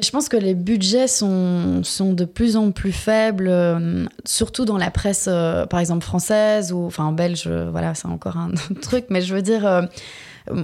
[0.00, 4.78] Je pense que les budgets sont, sont de plus en plus faibles, euh, surtout dans
[4.78, 7.48] la presse, euh, par exemple française ou enfin belge.
[7.48, 9.88] Voilà, c'est encore un truc, mais je veux dire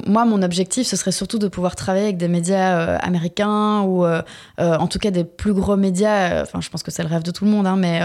[0.07, 4.05] moi, mon objectif, ce serait surtout de pouvoir travailler avec des médias euh, américains ou
[4.05, 4.22] euh,
[4.61, 6.43] euh, en tout cas des plus gros médias.
[6.43, 8.01] Enfin, je pense que c'est le rêve de tout le monde, hein, mais,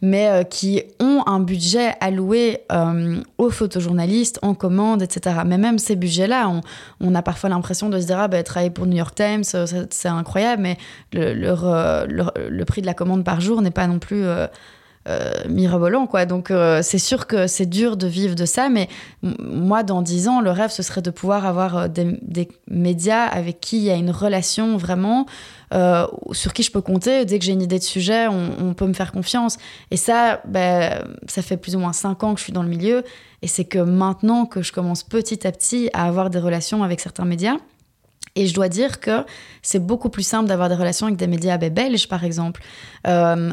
[0.00, 2.62] mais qui ont un budget alloué
[3.38, 5.36] aux photojournalistes en commande, etc.
[5.46, 6.50] Mais même ces budgets-là,
[7.00, 10.08] on, a parfois l'impression de se dire ah, ben, travailler pour New York Times, c'est
[10.08, 10.76] incroyable, mais
[11.12, 14.24] le, prix de la commande par jour n'est pas non plus
[15.08, 16.26] euh, mirobolant, quoi.
[16.26, 18.88] Donc, euh, c'est sûr que c'est dur de vivre de ça, mais
[19.22, 23.58] moi, dans dix ans, le rêve, ce serait de pouvoir avoir euh, des, médias avec
[23.58, 25.26] qui il y a une relation vraiment,
[26.32, 27.24] sur qui je peux compter.
[27.24, 29.56] Dès que j'ai une idée de sujet, on, peut me faire confiance.
[29.90, 32.68] Et ça, ben, ça fait plus ou moins cinq ans que je suis dans le
[32.68, 33.02] milieu,
[33.40, 37.00] et c'est que maintenant que je commence petit à petit à avoir des relations avec
[37.00, 37.56] certains médias,
[38.36, 39.24] et je dois dire que
[39.62, 42.62] c'est beaucoup plus simple d'avoir des relations avec des médias belges, par exemple,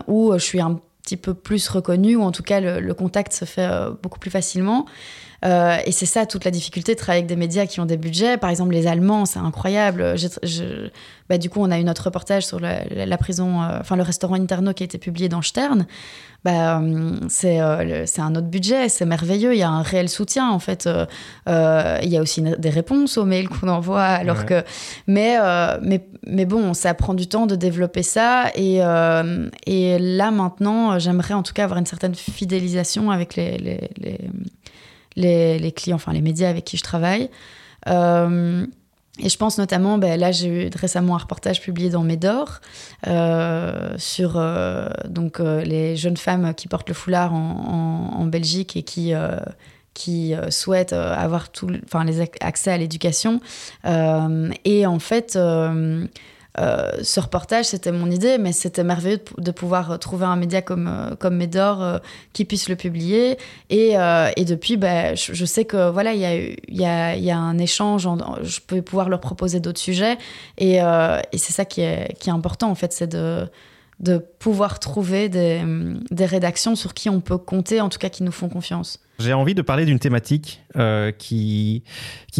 [0.07, 0.79] où je suis un
[1.09, 4.29] petit peu plus reconnu, ou en tout cas le, contact se fait euh, beaucoup plus
[4.29, 4.85] facilement.
[5.45, 7.97] Euh, et c'est ça toute la difficulté de travailler avec des médias qui ont des
[7.97, 8.37] budgets.
[8.37, 10.15] Par exemple, les Allemands, c'est incroyable.
[10.17, 10.89] Je,
[11.29, 14.35] bah, du coup, on a eu notre reportage sur la, prison, euh, enfin le restaurant
[14.35, 15.85] Interno qui a été publié dans Stern.
[16.45, 16.81] Bah,
[17.27, 17.59] c'est
[18.05, 19.53] c'est un autre budget, c'est merveilleux.
[19.53, 20.87] Il y a un réel soutien en fait.
[21.47, 24.63] il y a aussi des réponses aux mails qu'on envoie, alors que.
[25.05, 25.37] Mais,
[25.81, 28.51] mais, mais bon, ça prend du temps de développer ça.
[28.55, 28.77] Et,
[29.65, 34.17] et là maintenant, j'aimerais en tout cas avoir une certaine fidélisation avec les, les, les,
[35.19, 37.29] les, clients, enfin les médias avec qui je travaille.
[37.87, 38.65] Euh,
[39.21, 42.61] et je pense notamment, ben, là j'ai eu récemment un reportage publié dans Médor
[43.07, 48.83] euh, sur euh, donc, les jeunes femmes qui portent le foulard en, en, Belgique et
[48.83, 49.13] qui,
[49.93, 53.41] qui souhaitent avoir tout, les accès à l'éducation.
[53.83, 55.37] et en fait,
[56.57, 60.87] euh, ce reportage, c'était mon idée, mais c'était merveilleux de, pouvoir trouver un média comme,
[60.87, 61.99] euh, comme Médor euh,
[62.33, 63.37] qui puisse le publier.
[63.69, 63.95] Et,
[64.35, 67.57] et depuis, bah, je, sais que voilà, il y a, y, a, y a, un
[67.57, 68.07] échange,
[68.41, 70.17] je peux pouvoir leur proposer d'autres sujets.
[70.57, 73.47] Et, et c'est ça qui est, qui est important, en fait, c'est de
[73.99, 78.31] de pouvoir trouver des, rédactions sur qui on peut compter, en tout cas qui nous
[78.31, 78.99] font confiance.
[79.19, 81.83] J'ai envie de parler d'une thématique euh, qui,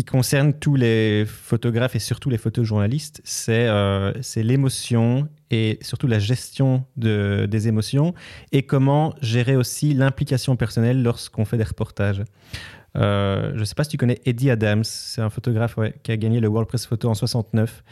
[0.10, 6.86] concerne tous les photographes et surtout les photojournalistes, c'est euh, l'émotion et surtout la gestion
[6.96, 8.14] de, des émotions
[8.54, 12.24] et comment gérer aussi l'implication personnelle lorsqu'on fait des reportages.
[12.96, 16.18] Euh, je ne sais pas si tu connais Eddie Adams, c'est un photographe qui a
[16.18, 17.84] gagné le World Press Photo en 69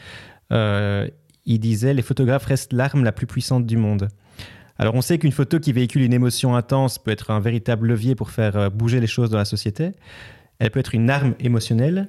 [1.48, 4.08] il disait Les photographes restent l'arme la plus puissante du monde.
[4.78, 8.14] Alors on sait qu'une photo qui véhicule une émotion intense peut être un véritable levier
[8.14, 9.90] pour faire euh, bouger les choses dans la société.
[10.60, 12.08] Elle peut être une arme émotionnelle,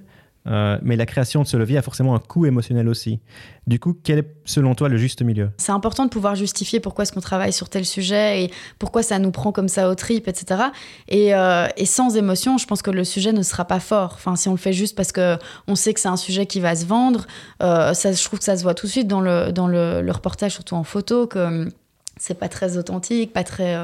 [0.50, 3.20] euh, mais la création de ce levier a forcément un coût émotionnel aussi.
[3.68, 5.52] Du coup, quel est selon toi le juste milieu?
[5.58, 9.20] C'est important de pouvoir justifier pourquoi est-ce qu'on travaille sur tel sujet et pourquoi ça
[9.20, 10.64] nous prend comme ça au trip, etc.
[11.12, 14.14] Euh, et, sans émotion, je pense que le sujet ne sera pas fort.
[14.16, 15.38] Enfin, si on le fait juste parce que
[15.68, 17.28] on sait que c'est un sujet qui va se vendre,
[17.62, 20.54] euh, je trouve que ça se voit tout de suite dans le, dans le, reportage,
[20.54, 21.70] surtout en photo, que hum,
[22.18, 23.78] c'est pas très authentique, pas très...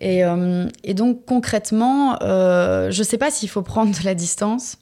[0.00, 0.22] et,
[0.84, 4.79] et, donc concrètement, je ne sais pas s'il faut prendre de la distance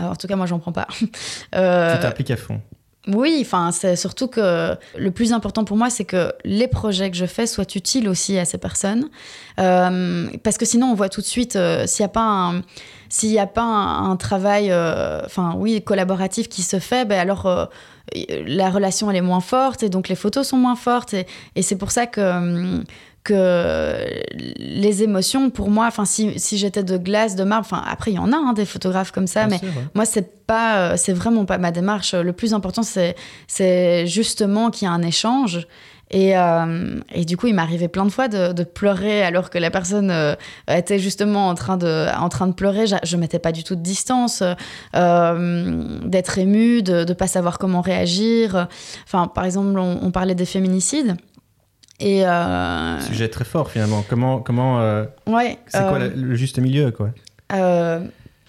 [0.00, 0.88] en tout cas, moi, j'en prends pas.
[1.54, 2.60] Euh, tu t'appliques à fond.
[3.08, 7.16] Oui, enfin, c'est surtout que le plus important pour moi, c'est que les projets que
[7.16, 9.10] je fais soient utiles aussi à ces personnes.
[9.58, 12.62] Euh, parce que sinon, on voit tout de suite, euh, s'il n'y a pas un,
[13.08, 17.70] s'il n'y a pas un, travail, enfin, oui, collaboratif qui se fait, ben alors
[18.46, 21.12] la relation, elle est moins forte et donc les photos sont moins fortes.
[21.12, 22.84] Et, et c'est pour ça que hum,
[23.24, 24.04] que
[24.56, 28.14] les émotions, pour moi, enfin, si, si j'étais de glace, de marbre, enfin, après, il
[28.14, 29.60] y en a hein, des photographes comme ça, mais
[29.94, 32.14] moi, c'est pas, euh, c'est vraiment pas ma démarche.
[32.14, 33.14] Le plus important, c'est,
[33.46, 35.66] c'est justement qu'il y a un échange.
[36.10, 39.56] Et, euh, et, du coup, il m'arrivait plein de fois de, de, pleurer alors que
[39.56, 40.34] la personne euh,
[40.68, 42.84] était justement en train de, en train de pleurer.
[42.86, 44.42] Je ne mettais pas du tout de distance,
[44.92, 48.66] d'être émue, de ne pas savoir comment réagir.
[49.06, 51.16] Enfin, par exemple, on, on parlait des féminicides.
[52.02, 53.00] Et euh...
[53.00, 54.04] Sujet très fort finalement.
[54.08, 57.10] Comment, comment euh, ouais, c'est quoi euh, le juste milieu quoi?
[57.54, 58.00] euh,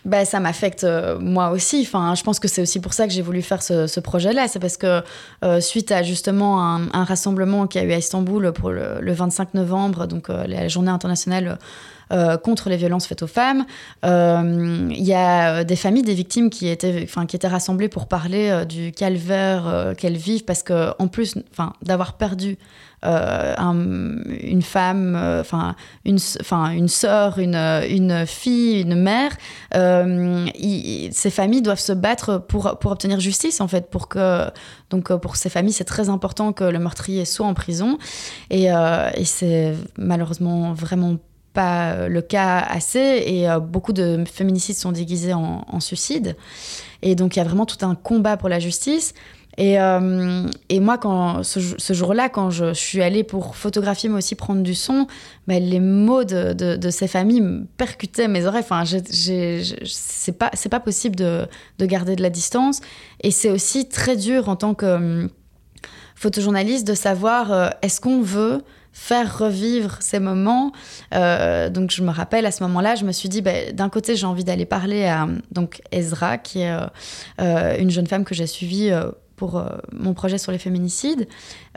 [0.06, 0.86] bah, ça m'affecte
[1.20, 1.84] moi aussi.
[1.88, 4.48] Enfin, je pense que c'est aussi pour ça que j'ai voulu faire ce, projet-là.
[4.48, 5.02] C'est parce que
[5.62, 10.28] suite à justement un, rassemblement qui a eu à Istanbul pour le, 25 novembre, donc
[10.28, 11.58] la journée internationale
[12.44, 13.66] contre les violences faites aux femmes.
[14.04, 18.66] Il y a des familles des victimes qui étaient, enfin, qui étaient rassemblées pour parler
[18.68, 22.58] du calvaire qu'elles vivent parce que en plus, enfin, d'avoir perdu
[23.06, 23.54] euh,
[24.42, 25.76] une femme, euh, enfin
[26.06, 29.32] une, enfin une sœur, une, une fille, une mère,
[29.76, 30.48] euh,
[31.12, 34.46] ces familles doivent se battre pour, pour obtenir justice en fait, pour que
[34.90, 37.98] donc pour ces familles c'est très important que le meurtrier soit en prison.
[38.50, 38.70] Et,
[39.26, 41.18] c'est malheureusement vraiment
[41.54, 43.24] pas le cas assez.
[43.26, 46.36] Et beaucoup de féminicides sont déguisés en, en suicide.
[47.02, 49.14] Et donc il y a vraiment tout un combat pour la justice.
[49.58, 54.36] Et, euh, et, moi, quand, ce, jour-là, quand je, suis allée pour photographier, mais aussi
[54.36, 55.08] prendre du son,
[55.48, 57.44] bah, les mots de, de, ces familles
[57.78, 58.64] percutaient mes oreilles.
[58.68, 61.46] Enfin, c'est pas, pas possible de,
[61.78, 62.82] de, garder de la distance.
[63.22, 65.30] Et c'est aussi très dur en tant que hum,
[66.16, 68.64] photojournaliste de savoir euh, est-ce qu'on veut
[68.96, 70.72] faire revivre ces moments.
[71.16, 74.16] Euh, donc je me rappelle à ce moment-là, je me suis dit, bah, d'un côté
[74.16, 76.72] j'ai envie d'aller parler à donc Ezra, qui est
[77.40, 78.92] une jeune femme que j'ai suivie
[79.44, 81.28] pour euh, mon projet sur les féminicides,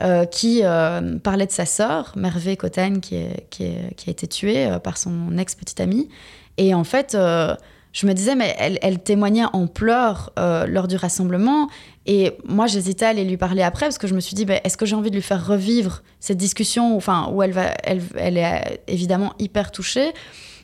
[0.01, 4.97] euh, qui euh, parlait de sa sœur, Merve Cotten, qui, qui, a été tuée par
[4.97, 6.07] son ex-petite amie.
[6.55, 11.67] Et en fait, je me disais, mais elle, témoignait en pleurs lors du rassemblement.
[12.05, 14.61] Et moi, j'hésitais à aller lui parler après parce que je me suis dit, bah,
[14.63, 18.37] est-ce que j'ai envie de lui faire revivre cette discussion enfin, où elle, va, elle
[18.37, 20.13] est évidemment hyper touchée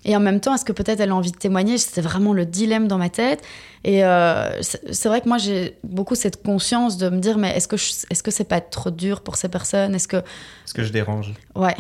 [0.05, 1.77] et en même temps, est-ce que peut-être elle a envie de témoigner?
[1.77, 3.41] C'était vraiment le dilemme dans ma tête.
[3.83, 7.67] Et euh, c'est vrai que moi, j'ai beaucoup cette conscience de me dire, mais est-ce
[7.67, 9.95] que est-ce que c'est pas trop dur pour ces personnes?
[9.95, 11.33] Est-ce que est-ce que je dérange?
[11.55, 11.75] Ouais.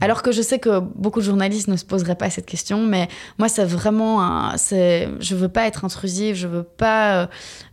[0.00, 3.08] Alors que je sais que beaucoup de journalistes ne se poseraient pas cette question, mais
[3.36, 7.26] moi c'est vraiment un, c'est, je veux pas être intrusive, je veux pas, euh,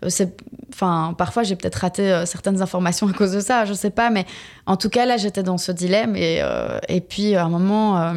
[0.08, 0.36] c'est,
[0.74, 4.10] enfin parfois j'ai peut-être raté euh, certaines informations à cause de ça, je sais pas,
[4.10, 4.26] mais
[4.66, 6.41] en tout cas là j'étais dans ce dilemme et
[6.89, 8.16] et puis à un moment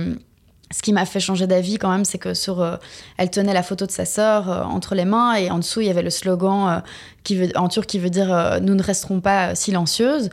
[0.71, 2.77] ce qui m'a fait changer d'avis quand même, c'est que sur, euh,
[3.17, 5.87] elle tenait la photo de sa sœur euh, entre les mains et en dessous il
[5.87, 6.81] y avait le slogan euh,
[7.25, 10.25] qui veut, en turc qui veut dire nous ne resterons pas silencieuses.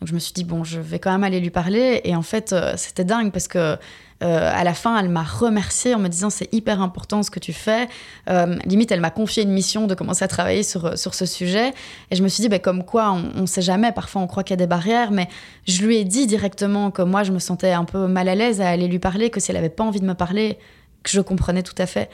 [0.00, 2.22] Donc je me suis dit bon, je vais quand même aller lui parler et en
[2.22, 3.76] fait c'était dingue parce que
[4.22, 7.40] euh, à la fin, elle m'a remercié en me disant c'est hyper important ce que
[7.40, 7.88] tu fais.
[8.30, 11.72] Euh, limite, elle m'a confié une mission de commencer à travailler sur, sur ce sujet.
[12.10, 13.92] Et je me suis dit, bah, comme quoi, on ne sait jamais.
[13.92, 15.10] Parfois, on croit qu'il y a des barrières.
[15.10, 15.28] Mais
[15.66, 18.60] je lui ai dit directement que moi, je me sentais un peu mal à l'aise
[18.60, 20.58] à aller lui parler, que si elle n'avait pas envie de me parler,
[21.02, 22.08] que je comprenais tout à fait.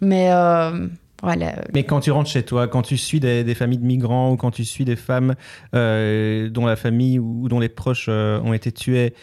[0.00, 0.30] Mais.
[0.32, 0.86] Euh,
[1.24, 1.54] voilà.
[1.72, 4.50] Mais quand tu rentres chez toi, quand tu suis des, familles de migrants ou quand
[4.50, 5.36] tu suis des femmes
[5.72, 9.14] dont la famille ou dont les proches ont été tués,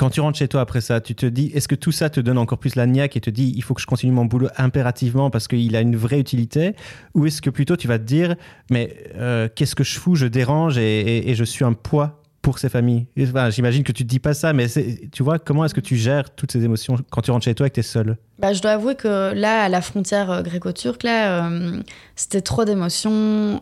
[0.00, 2.20] quand tu rentres chez toi après ça, tu te dis, est-ce que tout ça te
[2.20, 4.48] donne encore plus la niaque et te dit, il faut que je continue mon boulot
[4.56, 6.74] impérativement parce qu'il a une vraie utilité?
[7.12, 8.34] Ou est-ce que plutôt tu vas te dire,
[8.70, 12.70] mais euh, qu'est-ce que je fous Je dérange et, je suis un poids pour ces
[12.70, 13.08] familles?
[13.50, 14.68] J'imagine que tu te dis pas ça, mais
[15.12, 17.66] tu vois, comment est-ce que tu gères toutes ces émotions quand tu rentres chez toi
[17.66, 20.40] et que tu es seul bah, je dois avouer que là, à la frontière euh,
[20.40, 21.82] gréco-turque, euh,
[22.16, 23.60] c'était trop d'émotions.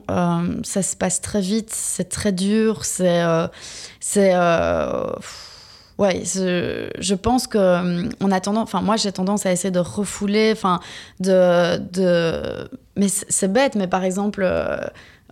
[0.62, 3.24] ça se passe très vite, c'est très dur, c'est,
[3.98, 4.32] c'est,
[5.98, 9.80] Ouais, je, pense que euh, on a tendance, enfin moi j'ai tendance à essayer de
[9.80, 10.78] refouler, enfin
[11.18, 14.78] de, de, mais c'est bête, mais par exemple, euh,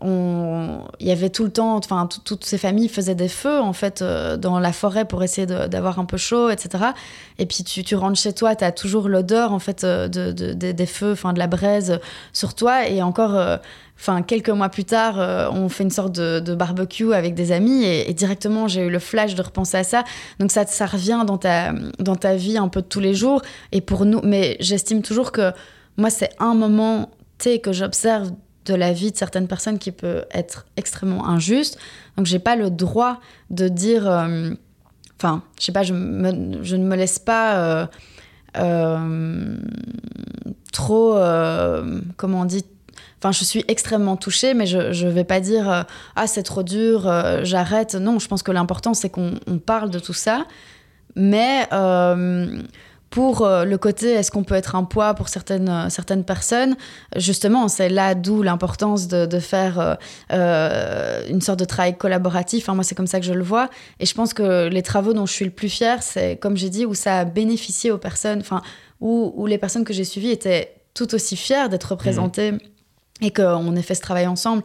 [0.01, 3.73] on, il y avait tout le temps, enfin toutes ces familles faisaient des feux en
[3.73, 6.85] fait euh, dans la forêt pour essayer d'avoir un peu chaud, etc.
[7.39, 10.53] Et puis tu, tu rentres chez toi, tu as toujours l'odeur en fait de, de,
[10.53, 12.01] des feux, enfin de la braise
[12.33, 13.59] sur toi, et encore
[13.99, 17.85] Enfin, quelques mois plus tard, euh, on fait une sorte de, barbecue avec des amis
[17.85, 20.05] et, directement j'ai eu le flash de repenser à ça.
[20.39, 23.43] Donc ça, ça revient dans ta, dans ta vie un peu de tous les jours.
[23.73, 25.53] Et pour nous, mais j'estime toujours que
[25.97, 28.31] moi, c'est un moment T que j'observe
[28.67, 31.79] de la vie de certaines personnes qui peut être extrêmement injuste.
[32.17, 34.11] Donc j'ai pas le droit de dire.
[34.11, 34.51] Euh,
[35.19, 37.89] enfin, je sais pas, je, ne me laisse pas.
[38.57, 39.57] Euh,
[40.73, 41.19] trop,
[42.17, 42.64] comment on dit,
[43.19, 45.83] Enfin, je suis extrêmement touchée, mais je ne vais pas dire euh,
[46.17, 47.95] ah c'est trop dur, euh, j'arrête.
[47.95, 50.45] Non, je pense que l'important c'est qu'on parle de tout ça,
[51.14, 52.62] mais euh,
[53.11, 56.77] pour le côté est-ce qu'on peut être un poids pour certaines, certaines personnes,
[57.17, 59.97] justement, c'est là d'où l'importance de, faire
[60.31, 62.65] une sorte de travail collaboratif.
[62.65, 63.71] Enfin, moi, c'est comme ça que je le vois.
[64.01, 66.71] Et je pense que les travaux dont je suis le plus fière, c'est, comme j'ai
[66.71, 68.63] dit, où ça a bénéficié aux personnes, enfin,
[69.01, 72.55] où, où les personnes que j'ai suivies étaient tout aussi fières d'être représentées.
[73.23, 74.62] Et qu'on ait fait ce travail ensemble.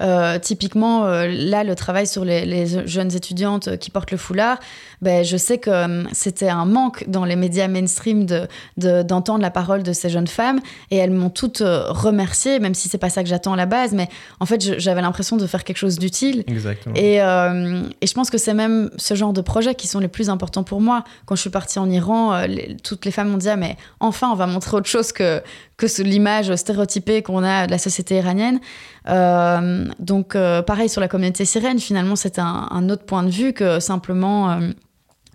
[0.00, 4.58] Euh, typiquement, euh, là, le travail sur les, les, jeunes étudiantes qui portent le foulard,
[5.00, 9.42] ben, je sais que euh, c'était un manque dans les médias mainstream d'entendre de, d'entendre
[9.42, 13.08] la parole de ces jeunes femmes, et elles m'ont toutes remercié, même si c'est pas
[13.08, 14.08] ça que j'attends à la base, mais
[14.40, 16.44] en fait, j'avais l'impression de faire quelque chose d'utile.
[16.46, 16.94] Exactement.
[16.96, 20.28] Et, et, je pense que c'est même ce genre de projets qui sont les plus
[20.28, 21.04] importants pour moi.
[21.26, 22.44] Quand je suis partie en Iran,
[22.82, 25.42] toutes les femmes m'ont dit, ah, mais enfin, on va montrer autre chose que,
[25.76, 28.60] que l'image stéréotypée qu'on a de la société iranienne.
[29.08, 33.52] Euh, donc, euh, pareil sur la communauté syrienne, finalement, c'est un, autre point de vue
[33.52, 34.70] que simplement euh,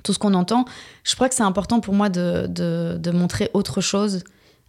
[0.03, 0.65] tout ce qu'on entend.
[1.03, 4.23] Je crois que c'est important pour moi de, de, montrer autre chose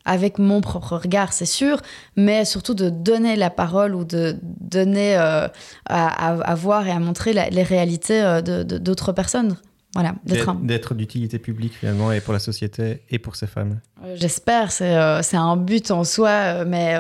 [0.06, 1.78] avec mon propre regard, c'est sûr,
[2.16, 7.62] mais surtout de donner la parole ou de donner à, voir et à montrer les
[7.62, 9.56] réalités d'autres personnes.
[9.94, 10.14] Voilà,
[10.62, 13.80] d'être d'utilité publique finalement et pour la société et pour ces femmes.
[14.04, 16.96] Euh, j'espère, c'est euh, c'est un but en soi, euh, mais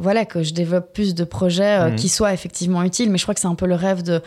[0.00, 1.96] voilà que je développe plus de projets mhm.
[1.96, 3.10] qui soient effectivement utiles.
[3.10, 4.22] Mais je crois que c'est un peu le rêve de,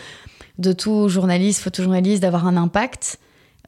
[0.60, 3.18] de tout journaliste, photojournaliste, d'avoir un impact.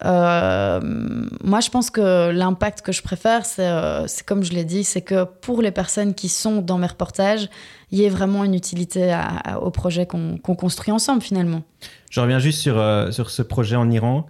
[0.03, 5.23] Moi, je pense que l'impact que je préfère, c'est comme je l'ai dit, c'est que
[5.23, 7.49] pour les personnes qui sont dans mes reportages,
[7.91, 9.17] il y ait vraiment une utilité
[9.61, 11.63] au projet qu'on construit ensemble finalement.
[12.09, 14.25] Je reviens juste sur, euh, sur ce projet en Iran.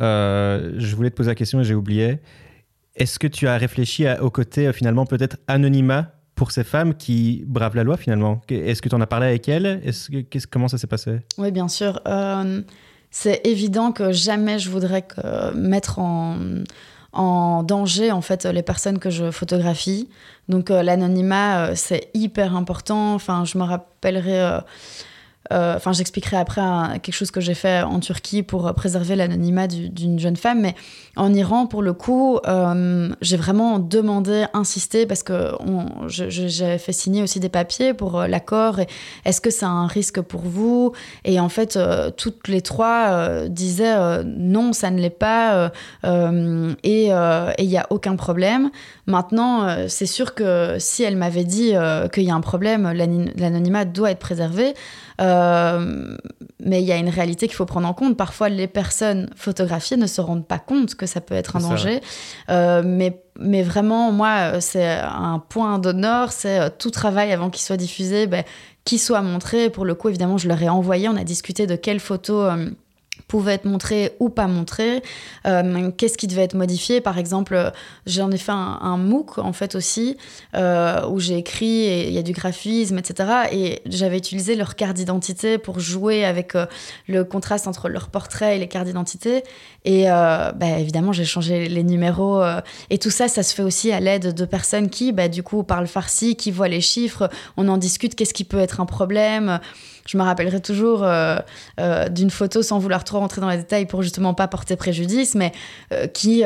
[0.00, 2.20] Euh, je voulais te poser la question et j'ai oublié.
[2.94, 7.44] Est-ce que tu as réfléchi au côté euh, finalement peut-être anonymat pour ces femmes qui
[7.46, 8.40] bravent la loi finalement?
[8.48, 9.82] Est-ce que tu en as parlé avec elles?
[10.30, 11.18] Que, Comment ça s'est passé?
[11.38, 12.00] Oui, bien sûr.
[13.18, 15.02] C'est évident que jamais je voudrais
[15.54, 20.10] mettre en, danger en fait les personnes que je photographie.
[20.50, 23.14] Donc l'anonymat c'est hyper important.
[23.14, 24.60] Enfin, je me rappellerai euh,
[25.50, 26.62] enfin, j'expliquerai après
[27.02, 30.60] quelque chose que j'ai fait en Turquie pour préserver l'anonymat d'une jeune femme.
[30.60, 30.74] Mais
[31.16, 35.52] en Iran, pour le coup, euh, j'ai vraiment demandé, insisté, parce que
[36.08, 38.80] j'avais fait signer aussi des papiers pour euh, l'accord.
[39.24, 40.92] Est-ce que c'est un risque pour vous?
[41.24, 41.78] Et en fait,
[42.16, 45.72] toutes les trois disaient non, ça ne l'est pas.
[46.04, 48.70] et il n'y a aucun problème.
[49.06, 51.72] Maintenant, c'est sûr que si elle m'avait dit
[52.12, 54.74] qu'il y a un problème, l'anonymat doit être préservé.
[55.20, 56.16] Euh,
[56.60, 58.16] mais il y a une réalité qu'il faut prendre en compte.
[58.16, 62.00] Parfois, les personnes photographiées ne se rendent pas compte que ça peut être un danger.
[62.50, 66.32] Euh, mais, mais vraiment, moi, c'est un point d'honneur.
[66.32, 68.44] C'est euh, tout travail avant qu'il soit diffusé, ben,
[68.84, 69.70] qu'il soit montré.
[69.70, 71.08] Pour le coup, évidemment, je leur ai envoyé.
[71.08, 72.52] On a discuté de quelles photos
[73.28, 75.02] pouvait être montré ou pas montré,
[75.46, 77.00] euh, qu'est-ce qui devait être modifié?
[77.00, 77.72] Par exemple,
[78.06, 80.16] j'en ai fait un, MOOC en fait aussi,
[80.54, 83.48] euh, où j'ai écrit et il y a du graphisme, etc.
[83.52, 86.66] Et j'avais utilisé leur carte d'identité pour jouer avec euh,
[87.08, 89.42] le contraste entre leur portrait et les cartes d'identité.
[89.84, 92.42] Et bah, évidemment, j'ai changé les numéros.
[92.90, 95.62] et tout ça, ça se fait aussi à l'aide de personnes qui, bah, du coup,
[95.62, 99.60] parlent farsi, qui voient les chiffres, on en discute, qu'est-ce qui peut être un problème?
[100.06, 101.36] Je me rappellerai toujours euh,
[101.80, 105.34] euh, d'une photo, sans vouloir trop rentrer dans les détails pour justement pas porter préjudice,
[105.34, 105.52] mais
[105.92, 106.44] euh, qui,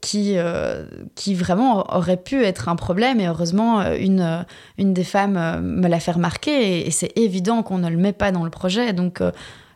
[0.00, 3.20] qui, vraiment aurait pu être un problème.
[3.20, 4.44] Et heureusement, une,
[4.78, 6.86] des femmes me l'a fait remarquer.
[6.86, 8.92] Et, c'est évident qu'on ne le met pas dans le projet.
[8.92, 9.20] Donc,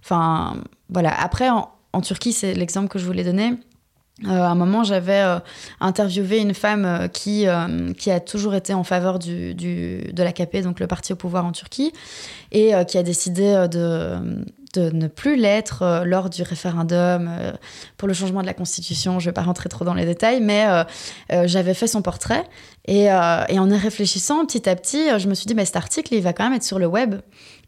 [0.02, 0.56] enfin,
[0.88, 1.12] voilà.
[1.20, 3.54] Après, en Turquie, c'est l'exemple que je voulais donner.
[4.26, 5.38] Euh, à un moment, j'avais euh,
[5.80, 10.80] interviewé une femme euh, qui, a toujours été en faveur du, du, de l'AKP, donc
[10.80, 11.92] le parti au pouvoir en Turquie,
[12.50, 14.16] et qui a décidé de,
[14.74, 17.30] de ne plus l'être lors du référendum
[17.98, 19.18] pour le changement de la Constitution.
[19.18, 20.66] Je ne vais pas rentrer trop dans les détails, mais
[21.44, 22.44] j'avais fait son portrait.
[22.86, 26.22] Et, en y réfléchissant petit à petit, je me suis dit, mais cet article, il
[26.22, 27.16] va quand même être sur le web.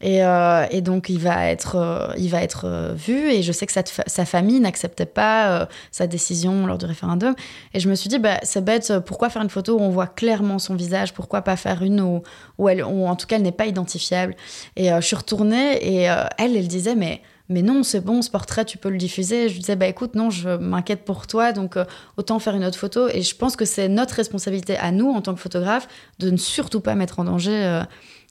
[0.00, 3.30] Et, euh, et, donc, il va être, euh, il va être euh, vu.
[3.30, 7.34] Et je sais que sa, famille n'acceptait pas sa décision lors du référendum.
[7.74, 10.06] Et je me suis dit, bah, c'est bête, pourquoi faire une photo où on voit
[10.06, 11.12] clairement son visage?
[11.12, 12.22] Pourquoi pas faire une où,
[12.58, 14.36] où, elle, où en tout cas, elle n'est pas identifiable?
[14.76, 16.02] Et je suis retournée et
[16.38, 19.48] elle, elle disait, mais mais non, c'est bon, ce portrait, tu peux le diffuser.
[19.48, 21.76] Je disais, bah écoute, non, je m'inquiète pour toi, donc
[22.16, 23.08] autant faire une autre photo.
[23.08, 25.88] Et je pense que c'est notre responsabilité à nous, en tant que photographe,
[26.20, 27.82] de ne surtout pas mettre en danger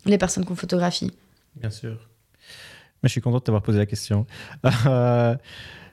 [0.05, 1.11] les personnes qu'on photographie.
[1.59, 2.09] Bien sûr.
[3.01, 4.25] Mais je suis content de t'avoir posé la question.
[4.85, 5.35] Euh,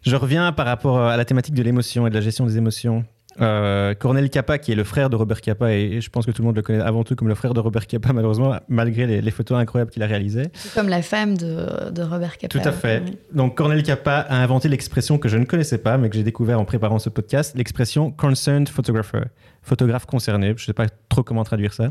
[0.03, 3.05] je reviens par rapport à la thématique de l'émotion et de la gestion des émotions.
[3.41, 6.43] Euh, Cornel Capa, qui est le frère de Robert Capa, et, je pense que tout
[6.43, 9.31] le monde le connaît avant tout comme le frère de Robert Capa, malheureusement, malgré les,
[9.31, 10.47] photos incroyables qu'il a réalisées.
[10.75, 12.59] Comme la femme de, de Robert Capa.
[12.59, 13.03] Tout à fait.
[13.33, 16.61] Donc Cornel Capa a inventé l'expression que je ne connaissais pas, mais que j'ai découvert
[16.61, 19.23] en préparant ce podcast, l'expression concerned photographer
[19.67, 21.91] photographe concerné, je ne sais pas trop comment traduire ça,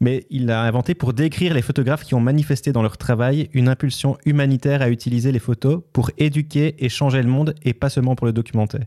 [0.00, 3.68] mais il l'a inventé pour décrire les photographes qui ont manifesté dans leur travail une
[3.68, 8.16] impulsion humanitaire à utiliser les photos pour éduquer et changer le monde et pas seulement
[8.16, 8.80] pour le documenter.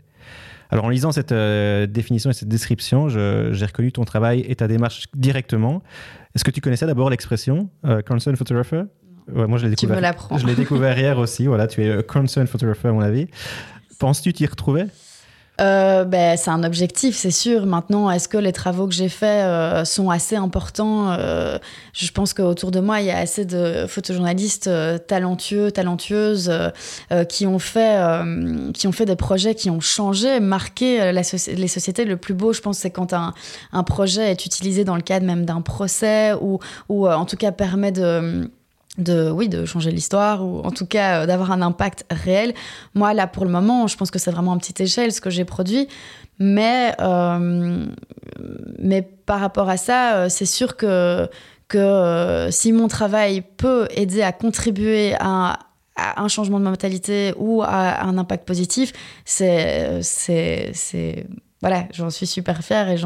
[0.72, 4.68] Alors en lisant cette euh, définition et cette description, j'ai reconnu ton travail et ta
[4.68, 5.82] démarche directement.
[6.34, 8.84] Est-ce que tu connaissais d'abord l'expression euh, concern photographer?
[9.34, 10.16] Moi, je l'ai découvert.
[10.38, 11.48] Je l'ai découvert hier aussi.
[11.48, 13.28] Voilà, tu es concern photographer à mon avis.
[13.98, 14.86] Penses-tu t'y retrouver?
[15.62, 17.66] Euh, ben, c'est un objectif, c'est sûr.
[17.66, 21.58] Maintenant, est-ce que les travaux que j'ai faits euh, sont assez importants euh,
[21.94, 24.70] Je pense qu'autour de moi, il y a assez de photojournalistes
[25.08, 26.52] talentueux, talentueuses
[27.30, 28.00] qui ont fait,
[28.74, 32.06] qui ont fait des projets qui ont changé, marqué les sociétés.
[32.06, 33.34] Le plus beau, je pense, c'est quand un,
[33.72, 37.52] un projet est utilisé dans le cadre même d'un procès ou, ou en tout cas
[37.52, 38.50] permet de
[38.98, 42.54] de oui de changer l'histoire ou en tout cas euh, d'avoir un impact réel.
[42.94, 45.30] Moi là pour le moment je pense que c'est vraiment en petite échelle ce que
[45.30, 45.88] j'ai produit.
[46.40, 47.86] Mais euh,
[48.80, 51.30] mais par rapport à ça euh, c'est sûr que
[51.68, 55.60] que si mon travail peut aider à contribuer à,
[55.96, 58.94] à un changement de mentalité ou à un impact positif
[59.26, 61.26] c'est c'est
[61.62, 62.90] voilà, j'en suis super fière.
[62.90, 62.98] Et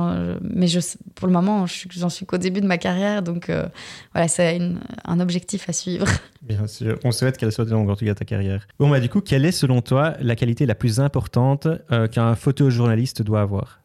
[0.42, 0.80] mais je,
[1.16, 3.22] pour le moment, j'en suis qu'au début de ma carrière.
[3.22, 3.66] Donc euh,
[4.14, 4.60] voilà, c'est
[5.06, 6.08] un objectif à suivre.
[6.42, 6.98] Bien sûr.
[7.04, 8.68] On souhaite qu'elle soit longue, en tout cas, ta carrière.
[8.80, 12.36] Bon, bah, du coup, quelle est, selon toi, la qualité la plus importante euh, qu'un
[12.36, 13.82] photojournaliste doit avoir?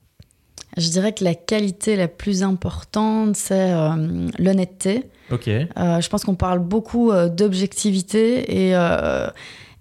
[0.76, 5.04] Je dirais que la qualité la plus importante, c'est euh, l'honnêteté.
[5.30, 5.46] Ok.
[5.46, 8.74] je pense qu'on parle beaucoup d'objectivité et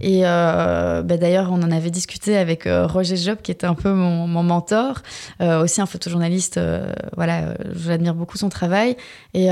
[0.04, 3.74] et euh, bah, d'ailleurs, on en avait discuté avec euh, Roger Job, qui était un
[3.74, 5.02] peu mon, mentor,
[5.40, 6.60] euh, aussi un photojournaliste.
[7.16, 8.98] voilà, j'admire beaucoup son travail.
[9.34, 9.50] Et,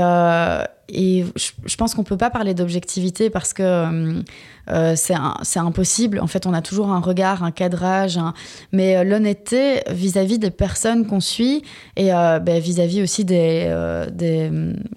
[0.94, 4.22] et je, pense qu'on peut pas parler d'objectivité parce que euh,
[4.70, 6.20] euh, c'est impossible.
[6.20, 8.20] En fait, on a toujours un regard, un cadrage,
[8.72, 11.62] mais euh, l'honnêteté vis-à-vis des personnes qu'on suit
[11.96, 13.74] et ben, vis-à-vis aussi des,
[14.12, 14.50] des,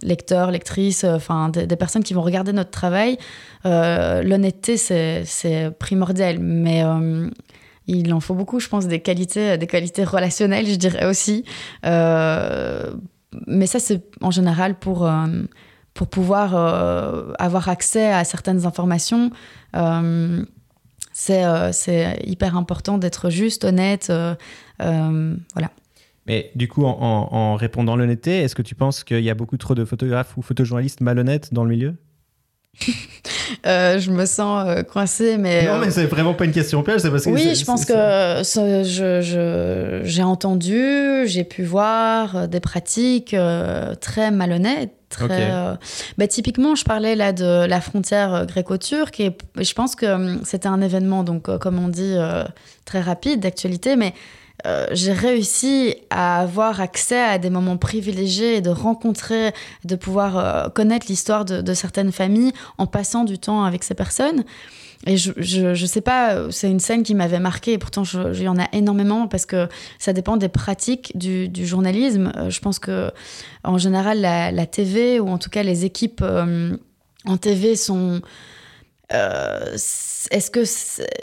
[0.03, 3.17] lecteurs, lectrices, enfin des, des, personnes qui vont regarder notre travail,
[3.63, 6.39] l'honnêteté c'est primordial.
[6.39, 6.83] Mais
[7.87, 11.45] il en faut beaucoup, je pense, des qualités, des qualités relationnelles, je dirais aussi.
[11.83, 15.09] mais ça, c'est en général pour
[15.95, 19.31] pour pouvoir euh, avoir accès à certaines informations.
[19.75, 20.45] Euh,
[21.29, 24.11] euh, c'est hyper important d'être juste, honnête.
[24.77, 25.71] voilà.
[26.27, 29.57] Mais du coup, en, en répondant l'honnêteté, est-ce que tu penses qu'il y a beaucoup
[29.57, 31.95] trop de photographes ou photojournalistes malhonnêtes dans le milieu?
[33.65, 35.65] Euh, je me sens euh, coincée, mais...
[35.65, 37.29] Non, mais c'est vraiment pas une question piège, c'est parce que...
[37.29, 43.35] Oui, je pense que je, j'ai entendu, j'ai pu voir euh, des pratiques
[44.01, 44.91] très malhonnêtes.
[45.15, 45.51] Très,
[46.17, 50.67] bah, typiquement, je parlais là de la frontière gréco-turque et je pense que hum, c'était
[50.67, 52.15] un événement, donc comme on dit,
[52.85, 54.13] très rapide, d'actualité, mais
[54.65, 59.53] euh, j'ai réussi à avoir accès à des moments privilégiés et de rencontrer,
[59.83, 64.43] de pouvoir euh, connaître l'histoire de, certaines familles en passant du temps avec ces personnes.
[65.05, 68.47] Et je, je, sais pas, c'est une scène qui m'avait marqué et pourtant il y
[68.47, 69.67] en a énormément parce que
[69.99, 72.31] ça dépend des pratiques du, journalisme.
[72.35, 73.11] Euh, je pense que
[73.63, 76.23] en général la, TV ou en tout cas les équipes
[77.25, 78.21] en TV sont
[79.13, 79.73] euh,
[80.31, 80.61] est-ce que,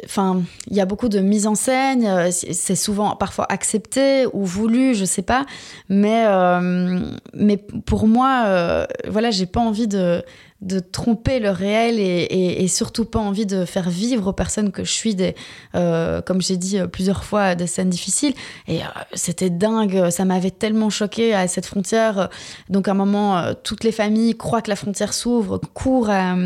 [0.05, 4.45] enfin, il y a beaucoup de mise en scène, euh, c'est souvent parfois accepté ou
[4.45, 5.47] voulu, je sais pas,
[5.89, 7.01] mais euh,
[7.35, 10.23] mais pour moi, voilà, j'ai pas envie de
[10.63, 14.93] de tromper le réel et, surtout pas envie de faire vivre aux personnes que je
[14.93, 15.35] suis des,
[15.73, 18.35] comme j'ai dit plusieurs fois, des scènes difficiles.
[18.69, 18.81] Et
[19.13, 22.31] c'était dingue, ça m'avait tellement choqué à cette frontière.
[22.71, 26.37] Donc à un moment, toutes les familles croient que la frontière s'ouvre, courent à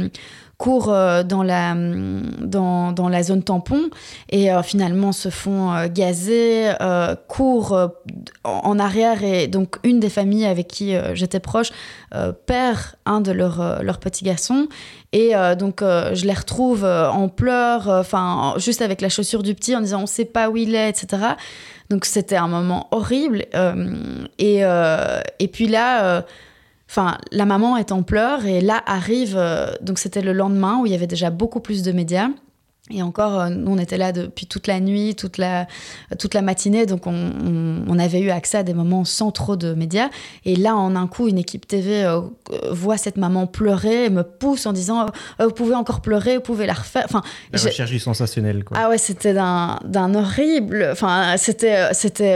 [0.58, 3.90] courent euh, dans la, dans, dans, la zone tampon
[4.30, 6.74] et euh, finalement se font euh, gazer,
[7.28, 7.90] courent
[8.44, 11.70] en arrière et donc une des familles avec qui j'étais proche
[12.46, 14.68] perd un de leurs leur petits garçons
[15.12, 19.80] et donc je les retrouve en pleurs, enfin juste avec la chaussure du petit en
[19.80, 21.22] disant on sait pas où il est, etc.
[21.90, 23.44] Donc c'était un moment horrible
[24.38, 26.24] et, et puis là
[26.88, 30.86] Enfin, la maman est en pleurs et là arrive, euh, donc c'était le lendemain où
[30.86, 32.28] il y avait déjà beaucoup plus de médias.
[32.88, 35.66] Et encore, euh, nous, on était là depuis toute la nuit, toute la,
[36.20, 37.32] toute la matinée, donc on,
[37.88, 40.08] on, avait eu accès à des moments sans trop de médias.
[40.44, 42.20] Et là, en un coup, une équipe TV euh,
[42.70, 45.06] voit cette maman pleurer et me pousse en disant
[45.40, 47.06] euh, Vous pouvez encore pleurer, vous pouvez la refaire.
[47.06, 47.22] Enfin,
[47.52, 48.76] la recherche du sensationnel, quoi.
[48.80, 50.88] Ah ouais, c'était d'un horrible.
[50.92, 51.90] Enfin, c'était,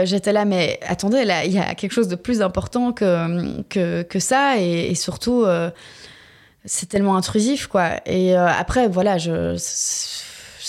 [0.05, 4.01] j'étais là, mais attendez, là, il y a quelque chose de plus important que, que,
[4.01, 4.57] que ça.
[4.57, 5.45] Et, et surtout,
[6.65, 7.91] c'est tellement intrusif, quoi.
[8.05, 9.55] Et après, voilà, je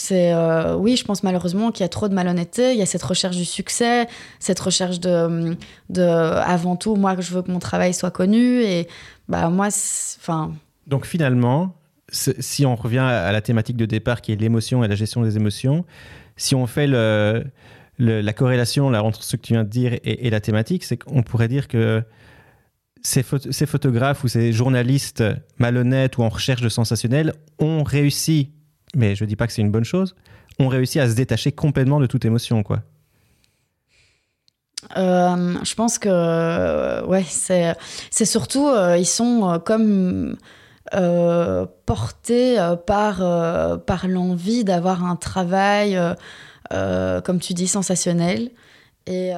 [0.02, 2.72] c'est euh, oui, je pense malheureusement qu'il y a trop de malhonnêteté.
[2.72, 4.08] Il y a cette recherche du succès,
[4.40, 5.56] cette recherche de,
[5.90, 8.62] de avant tout, moi, je veux que mon travail soit connu.
[8.62, 8.88] Et
[9.28, 10.54] bah moi, enfin.
[10.88, 11.76] Donc finalement,
[12.10, 15.36] si on revient à la thématique de départ qui est l'émotion et la gestion des
[15.36, 15.84] émotions,
[16.36, 17.44] si on fait le
[17.98, 21.46] la corrélation entre ce que tu viens de dire et, la thématique, c'est qu'on pourrait
[21.46, 22.02] dire que
[23.02, 25.22] ces, ces, photographes ou ces journalistes
[25.58, 28.50] malhonnêtes ou en recherche de sensationnel ont réussi,
[28.94, 30.14] mais je dis pas que c'est une bonne chose,
[30.58, 32.82] ont réussi à se détacher complètement de toute émotion, quoi.
[34.96, 37.74] Euh, je pense que ouais, c'est
[38.10, 40.36] c'est surtout euh, ils sont euh, comme
[41.86, 43.18] portés par
[43.86, 45.98] par l'envie d'avoir un travail
[46.70, 48.50] comme tu dis sensationnel
[49.06, 49.32] et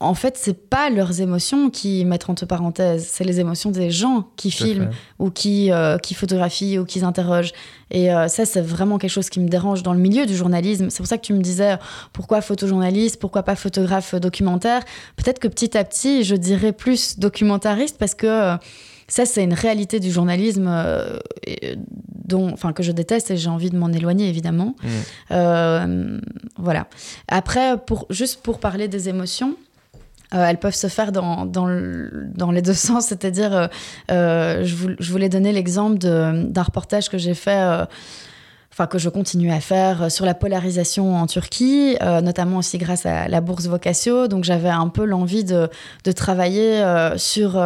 [0.00, 4.28] en fait, c'est pas leurs émotions qui mettent entre parenthèses, c'est les émotions des gens
[4.36, 7.52] qui filment ou qui, euh, qui photographient ou qui interrogent.
[7.90, 10.88] Et euh, ça, c'est vraiment quelque chose qui me dérange dans le milieu du journalisme.
[10.90, 11.78] C'est pour ça que tu me disais
[12.12, 14.84] pourquoi photojournaliste, pourquoi pas photographe documentaire?
[15.16, 18.56] Peut-être que petit à petit, je dirais plus documentariste parce que euh,
[19.08, 20.70] ça, c'est une réalité du journalisme
[22.24, 24.76] dont, enfin, que je déteste et j'ai envie de m'en éloigner, évidemment.
[25.30, 26.20] Mmh.
[26.58, 26.86] voilà.
[27.26, 29.56] Après, pour, juste pour parler des émotions,
[30.34, 33.66] euh, elles peuvent se faire dans, dans, les deux sens, c'est-à-dire, euh,
[34.10, 37.86] euh je, je, voulais donner l'exemple d'un reportage que j'ai fait
[38.86, 43.06] que je continue à faire euh, sur la polarisation en Turquie, euh, notamment aussi grâce
[43.06, 44.28] à la bourse Vocatio.
[44.28, 45.68] Donc j'avais un peu l'envie de,
[46.14, 47.60] travailler euh, sur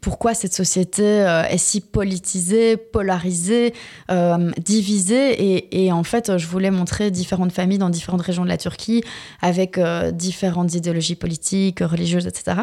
[0.00, 3.74] pourquoi cette société est si politisée, polarisée,
[4.58, 5.84] divisée.
[5.84, 9.02] Et, en fait, je voulais montrer différentes familles dans différentes régions de la Turquie
[9.40, 9.80] avec
[10.12, 12.62] différentes idéologies politiques, religieuses, etc.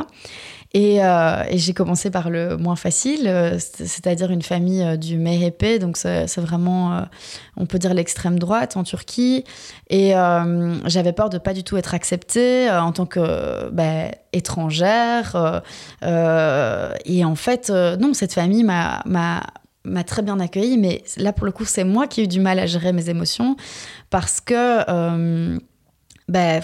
[0.75, 5.79] Euh, et, j'ai commencé par le moins facile, euh, c'est-à-dire une famille euh, du MHP,
[5.79, 7.05] donc c'est vraiment,
[7.57, 9.43] on peut dire, l'extrême droite en Turquie.
[9.89, 10.11] Et
[10.85, 15.61] j'avais peur de pas du tout être acceptée en tant que bah, étrangère.
[16.03, 21.65] et en fait, non, cette famille m'a très bien accueillie, mais là pour le coup
[21.65, 23.55] c'est moi qui ai eu du mal à gérer mes émotions
[24.09, 25.59] parce que
[26.27, 26.61] ben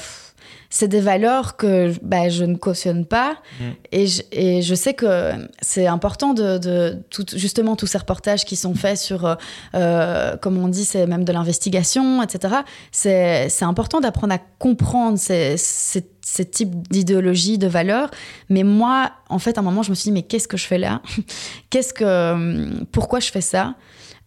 [0.76, 3.38] c'est des valeurs que bah, je ne cautionne pas.
[3.62, 3.64] Mm.
[3.94, 8.44] Et, je, et, je, sais que c'est important de, de tout, justement tous ces reportages
[8.44, 9.36] qui sont faits sur, euh,
[9.76, 12.56] euh comme on dit, c'est même de l'investigation, etc.
[12.92, 18.12] C'est important d'apprendre à comprendre ces, ces, ces types d'idéologies, de valeurs.
[18.50, 20.68] Mais moi, en fait, à un moment, je me suis dit, mais qu'est-ce que je
[20.68, 21.02] fais là?
[21.70, 23.76] Qu'est-ce que, pourquoi je fais ça?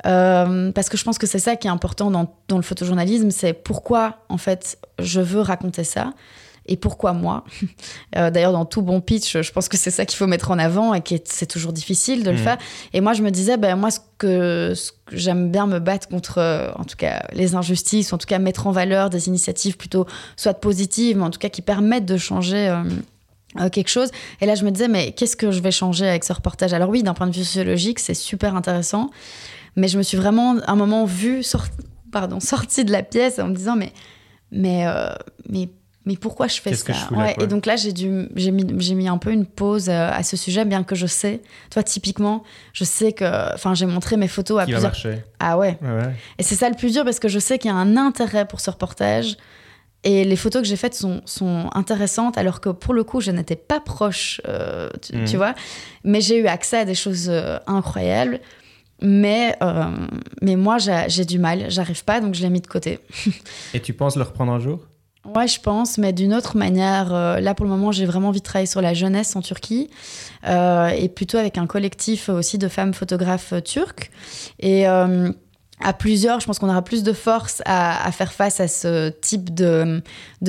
[0.07, 3.31] Euh, parce que je pense que c'est ça qui est important dans, dans le photojournalisme,
[3.31, 6.13] c'est pourquoi en fait je veux raconter ça
[6.69, 7.45] et pourquoi moi
[8.17, 10.59] euh, D'ailleurs, dans tout bon pitch, je pense que c'est ça qu'il faut mettre en
[10.59, 12.41] avant et que c'est toujours difficile de le mmh.
[12.41, 12.59] faire.
[12.93, 14.75] Et moi, je me disais, ben, moi, ce que,
[15.11, 18.67] j'aime bien me battre contre, euh, en tout cas, les injustices, en tout cas, mettre
[18.67, 22.73] en valeur des initiatives plutôt soit positives, mais en tout cas qui permettent de changer.
[23.73, 24.11] quelque chose.
[24.43, 26.75] Et là, je me disais, mais qu'est-ce que je vais changer avec ce reportage?
[26.75, 29.11] Alors oui, d'un point de vue sociologique, c'est super intéressant.
[29.79, 31.43] Mais je me suis vraiment, un moment, vue,
[32.11, 33.93] pardon, sortie de la pièce en me disant, mais,
[34.51, 35.11] mais, euh,
[35.49, 35.68] mais,
[36.05, 36.93] mais pourquoi je fais ça
[37.39, 40.24] Et donc là, j'ai, dû, j'ai, mis, j'ai mis un peu une pause euh, à
[40.24, 44.26] ce sujet, bien que je sais, toi, typiquement, je sais que, enfin, j'ai montré mes
[44.26, 44.97] photos à Qui plusieurs.
[45.39, 45.79] Ah ouais.
[45.81, 46.12] ouais.
[46.39, 48.47] Et c'est ça le plus dur parce que je sais qu'il y a un intérêt
[48.49, 49.37] pour ce reportage.
[50.03, 53.31] Et les photos que j'ai faites sont, sont, intéressantes, alors que pour le coup, je
[53.33, 55.37] n'étais pas proche, euh, tu, mmh.
[55.37, 55.55] vois.
[56.03, 57.31] Mais j'ai eu accès à des choses
[57.66, 58.41] incroyables.
[59.01, 59.85] Mais, euh,
[60.43, 62.99] mais moi, j'ai du mal, j'arrive pas, donc je l'ai mis de côté.
[63.75, 64.81] Et tu penses le reprendre un jour?
[65.35, 67.13] Ouais, je pense, mais d'une autre manière.
[67.13, 69.91] Euh, là, pour le moment, j'ai vraiment envie de travailler sur la jeunesse en Turquie,
[70.47, 74.11] euh, et plutôt avec un collectif aussi de femmes photographes turques.
[74.59, 74.87] Et
[75.81, 79.55] à plusieurs, je pense qu'on aura plus de force à, faire face à ce type
[79.55, 80.03] de,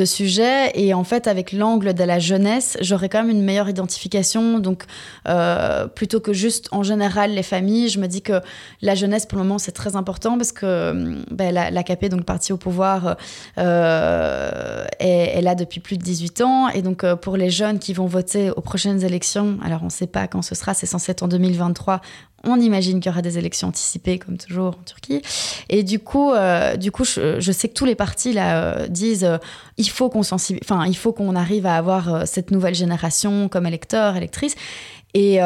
[0.06, 0.72] sujet.
[0.74, 4.60] Et en fait, avec l'angle de la jeunesse, j'aurais quand même une meilleure identification.
[4.60, 4.84] Donc,
[5.28, 8.42] euh, plutôt que juste en général les familles, je me dis que
[8.82, 12.26] la jeunesse, pour le moment, c'est très important parce que ben, la, l'AKP, donc le
[12.26, 13.18] parti au pouvoir,
[13.58, 16.70] euh, est, là depuis plus de 18 ans.
[16.70, 19.92] Et donc, euh, pour les jeunes qui vont voter aux prochaines élections, alors on ne
[19.92, 22.02] sait pas quand ce sera, c'est censé être en 2023,
[22.44, 25.22] on imagine qu'il y aura des élections anticipées, comme toujours en Turquie.
[25.70, 29.24] Et du coup, euh, du coup je, sais que tous les partis là, euh, disent
[29.24, 29.38] euh,
[29.78, 34.16] il faut qu'on enfin, il faut qu'on arrive à avoir cette nouvelle génération comme électeurs,
[34.16, 34.56] électrices.
[35.14, 35.40] Et,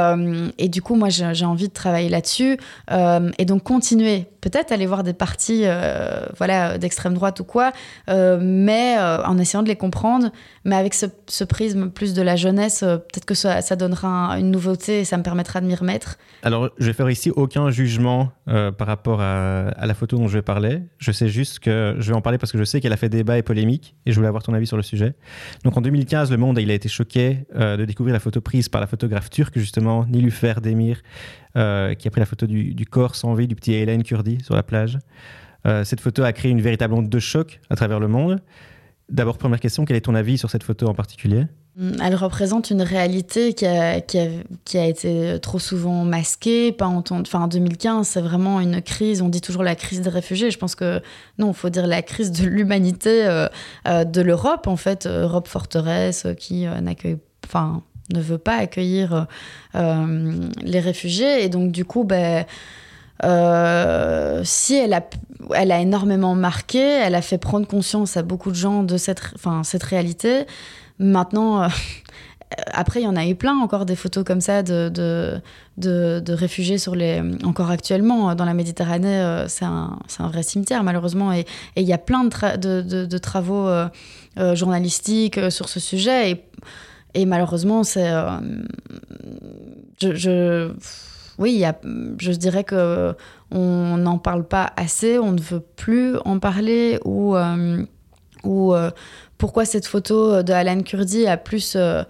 [0.57, 2.57] et, du coup, moi, j'ai envie de travailler là-dessus
[2.89, 7.71] et donc continuer peut-être aller voir des partis euh, voilà, d'extrême droite ou quoi,
[8.09, 10.31] euh, mais euh, en essayant de les comprendre,
[10.65, 15.05] mais avec ce, prisme plus de la jeunesse, peut-être que ça, donnera une nouveauté et
[15.05, 16.17] ça me permettra de m'y remettre.
[16.43, 20.41] Alors, je vais faire ici aucun jugement par rapport à, la photo dont je vais
[20.41, 20.81] parler.
[20.97, 23.09] Je sais juste que je vais en parler parce que je sais qu'elle a fait
[23.09, 25.15] débat et polémique et je voulais avoir ton avis sur le sujet.
[25.63, 28.81] Donc, en 2015, Le Monde il a été choqué de découvrir la photo prise par
[28.81, 31.01] la photographe turque, justement, Nilufer Demir,
[31.55, 34.55] euh, qui a pris la photo du, corps sans vie du petit Hélène Kurdi sur
[34.55, 34.97] la plage.
[35.67, 38.41] Euh, cette photo a créé une véritable onde de choc à travers le monde.
[39.09, 41.45] D'abord, première question, quel est ton avis sur cette photo en particulier?
[41.75, 47.29] Elle représente une réalité qui a, été trop souvent masquée, pas entendue.
[47.33, 49.23] En 2015, c'est vraiment une crise.
[49.23, 50.51] On dit toujours la crise des réfugiés.
[50.51, 51.01] Je pense que
[51.39, 53.47] non, il faut dire la crise de l'humanité euh,
[53.87, 55.07] euh, de l'Europe, en fait.
[55.07, 57.17] Europe forteresse qui euh, n'accueille.
[57.45, 57.81] Enfin,
[58.13, 59.25] ne veut pas accueillir
[59.73, 61.43] les réfugiés.
[61.43, 62.45] Et donc, du coup, ben.
[64.43, 65.03] si elle a,
[65.55, 69.21] elle a énormément marqué, elle a fait prendre conscience à beaucoup de gens de cette,
[69.63, 70.45] cette réalité.
[70.99, 71.67] Maintenant, euh,
[72.73, 75.41] après, il y en a eu plein encore des photos comme ça de, de,
[75.77, 77.21] de, réfugiés sur les.
[77.43, 81.33] Encore actuellement, euh, dans la Méditerranée, euh, c'est un, un, vrai cimetière, malheureusement.
[81.33, 81.45] Et
[81.75, 83.69] il y a plein de, de travaux
[84.53, 86.31] journalistiques sur ce sujet.
[86.31, 86.45] Et,
[87.15, 88.11] et malheureusement, c'est.
[90.01, 90.71] je, je,
[91.39, 91.75] oui, y a,
[92.19, 93.15] je dirais que
[93.49, 97.35] on n'en parle pas assez, on ne veut plus en parler ou.
[98.43, 98.73] ou
[99.43, 102.03] pourquoi cette photo de Alan Kurdi a plus euh,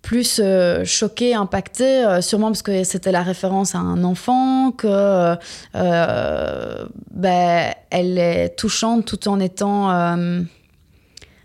[0.00, 5.34] plus euh, choqué, impacté, euh, sûrement parce que c'était la référence à un enfant, que
[5.74, 10.16] ben, elle est touchante tout en étant.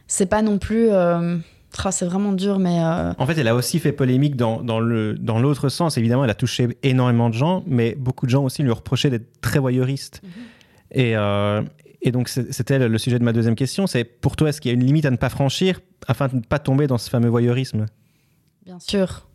[0.08, 0.90] c'est pas non plus.
[0.92, 2.80] Ah, c'est vraiment dur, mais.
[3.18, 5.98] En fait, elle a aussi fait polémique dans, dans, le, dans l'autre sens.
[5.98, 9.42] Évidemment, elle a touché énormément de gens, mais beaucoup de gens aussi lui reprochaient d'être
[9.42, 10.22] très voyeuriste.
[10.24, 10.30] Mhm.
[10.96, 11.16] Et,
[12.04, 13.88] et donc, c'était le sujet de ma deuxième question.
[13.88, 16.36] C'est pour toi, est-ce qu'il y a une limite à ne pas franchir afin de
[16.36, 17.86] ne pas tomber dans ce fameux voyeurisme?
[18.66, 19.26] Bien sûr.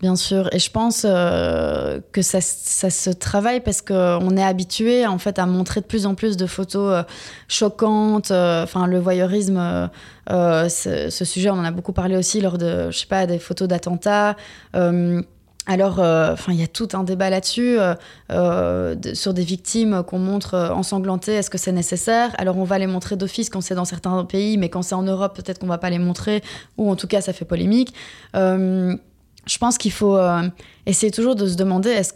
[0.00, 5.16] Bien sûr, et je pense euh, que ça, se travaille parce qu'on est habitué en
[5.16, 7.02] fait à montrer de plus en plus de photos euh,
[7.48, 8.30] choquantes.
[8.30, 9.88] Euh, enfin, le voyeurisme,
[10.28, 13.66] ce, sujet, on en a beaucoup parlé aussi lors de, je sais pas, des photos
[13.66, 14.36] d'attentats.
[15.66, 17.94] Alors, euh, il y a tout un débat là-dessus euh,
[18.30, 21.34] euh, sur des victimes qu'on montre ensanglantées.
[21.34, 22.34] Est-ce que c'est nécessaire?
[22.36, 25.02] Alors, on va les montrer d'office quand c'est dans certains pays, mais quand c'est en
[25.02, 26.42] Europe, peut-être qu'on va pas les montrer,
[26.76, 27.94] ou en tout cas, ça fait polémique.
[28.34, 30.18] je pense qu'il faut
[30.86, 32.12] essayer toujours de se demander est-ce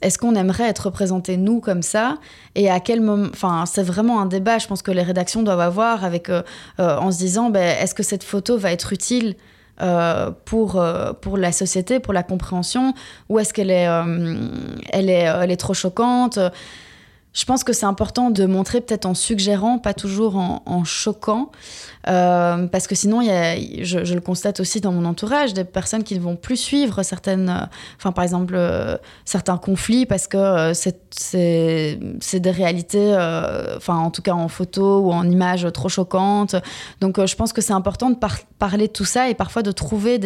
[0.00, 2.18] est-ce qu'on aimerait être représenté nous comme ça?
[2.54, 3.28] Et à quel moment.
[3.32, 4.58] Enfin, c'est vraiment un débat.
[4.58, 6.30] Je pense que les rédactions doivent avoir avec
[6.78, 9.36] en se disant ben, est-ce que cette photo va être utile?
[9.82, 12.94] Euh, pour, euh, pour la société, pour la compréhension,
[13.28, 14.48] ou est-ce qu'elle est, euh,
[14.90, 16.38] elle est, elle est trop choquante?
[17.32, 21.52] Je pense que c'est important de montrer peut-être en suggérant, pas toujours en, en choquant,
[22.08, 26.20] euh, parce que sinon, je, le constate aussi dans mon entourage, des personnes qui ne
[26.20, 27.66] vont plus suivre certaines, euh,
[27.96, 33.12] enfin par exemple euh, certains conflits, parce que c'est des réalités,
[33.76, 36.56] enfin en tout cas en photo ou en images trop choquantes.
[37.00, 39.72] Donc je pense que c'est important de par parler de tout ça et parfois de
[39.72, 40.20] trouver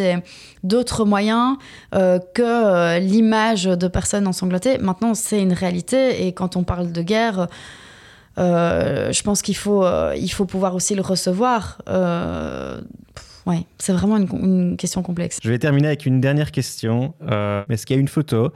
[0.63, 1.57] d'autres moyens
[1.91, 4.77] que l'image de personnes ensanglantées.
[4.77, 7.47] Maintenant, c'est une réalité et quand on parle de guerre,
[8.37, 11.81] euh, je pense qu'il faut, euh, il faut pouvoir aussi le recevoir.
[11.89, 12.81] Euh,
[13.45, 15.39] ouais, c'est vraiment une, question complexe.
[15.43, 17.13] Je vais terminer avec une dernière question.
[17.69, 18.51] Est-ce qu'il y a une photo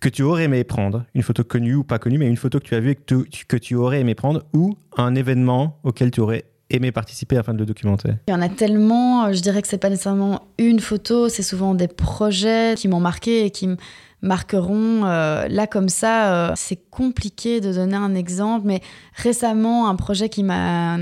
[0.00, 2.64] que tu aurais aimé prendre, une photo connue ou pas connue, mais une photo que
[2.64, 6.10] tu as vue et que tu, que tu aurais aimé prendre, ou un événement auquel
[6.10, 8.08] tu aurais aimé participer afin de le documenter?
[8.26, 11.74] Il y en a tellement, je dirais que c'est pas nécessairement une photo, c'est souvent
[11.74, 13.76] des projets qui m'ont marqué et qui me
[14.22, 15.04] marqueront.
[15.04, 18.80] Euh, là, comme ça, euh, c'est compliqué de donner un exemple, mais
[19.14, 20.96] récemment, un projet qui m'a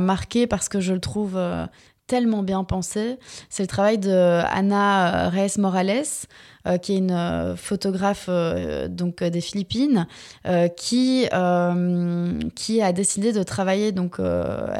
[0.00, 1.66] marqué parce que je le trouve euh,
[2.06, 3.18] tellement bien pensé,
[3.50, 6.04] c'est le travail de Reyes Morales.
[6.82, 8.28] Qui est une photographe
[8.88, 10.06] donc des Philippines,
[10.76, 11.26] qui
[12.54, 14.16] qui a décidé de travailler donc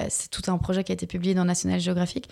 [0.09, 2.29] c'est tout un projet qui a été publié dans National Geographic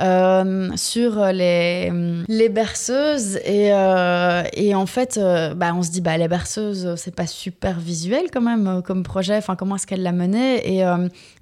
[0.00, 1.90] euh, sur les,
[2.28, 3.36] les berceuses.
[3.44, 7.26] Et, euh, et en fait, euh, bah, on se dit, bah, les berceuses, c'est pas
[7.26, 9.36] super visuel quand même comme projet.
[9.36, 10.78] Enfin, comment est-ce qu'elle l'a mené?
[10.78, 10.84] Et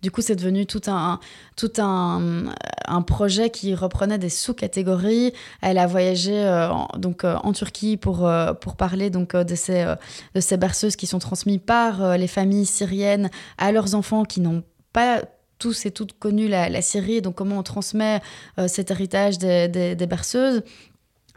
[0.02, 1.20] du coup, c'est devenu tout un,
[1.56, 2.44] tout un,
[2.86, 5.32] un projet qui reprenait des sous-catégories.
[5.62, 8.30] Elle a voyagé en, donc, en Turquie pour,
[8.60, 9.94] pour parler donc, de, ces,
[10.34, 14.62] de ces berceuses qui sont transmises par les familles syriennes à leurs enfants qui n'ont
[14.92, 15.22] pas
[15.58, 18.20] tous et toutes connu la, Syrie, donc comment on transmet
[18.58, 20.62] euh, cet héritage des, berceuses.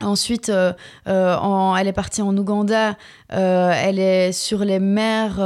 [0.01, 0.71] Ensuite, euh,
[1.07, 2.97] euh, elle est partie en Ouganda,
[3.29, 5.39] elle est sur les mers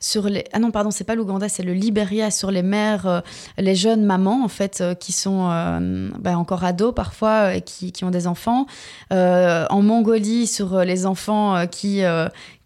[0.00, 3.20] sur les ah non pardon c'est pas l'Ouganda c'est le Liberia sur les mères euh,
[3.58, 7.92] les jeunes mamans en fait euh, qui sont euh, bah, encore ados parfois et qui,
[7.92, 8.66] qui, ont des enfants.
[9.10, 12.02] En Mongolie sur les enfants qui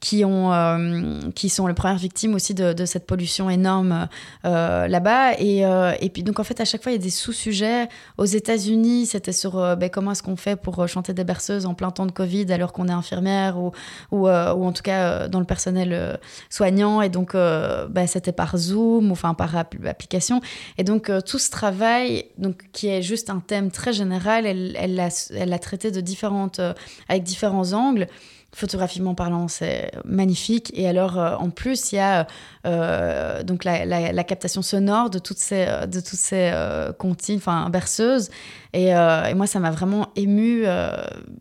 [0.05, 4.09] qui, ont, qui sont les premières victimes aussi de, cette pollution énorme
[4.43, 5.33] là-bas.
[5.39, 7.89] Et, et puis, donc, en fait, à chaque fois, il y a des sous-sujets.
[8.19, 11.91] Aux États-Unis, c'était sur ben, comment est-ce qu'on fait pour chanter des berceuses en plein
[11.91, 13.73] temps de Covid alors qu'on est infirmière ou,
[14.11, 16.19] ou, en tout cas dans le personnel
[16.51, 17.01] soignant.
[17.01, 20.41] Et donc, ben, c'était par Zoom, enfin par application.
[20.79, 24.95] Et donc, tout ce travail, donc, qui est juste un thème très général, elle, elle
[24.95, 26.75] l'a elle traité de différentes, euh,
[27.09, 28.07] avec différents angles
[28.55, 30.71] photographiquement parlant, c'est magnifique.
[30.75, 32.27] Et alors, euh, en plus, il y a
[32.67, 36.53] euh, donc la, captation sonore de toutes ces, de toutes ces
[36.99, 38.31] comptines, enfin berceuses.
[38.73, 40.65] Et, et moi, ça m'a vraiment émue.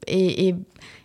[0.08, 0.56] Et, et,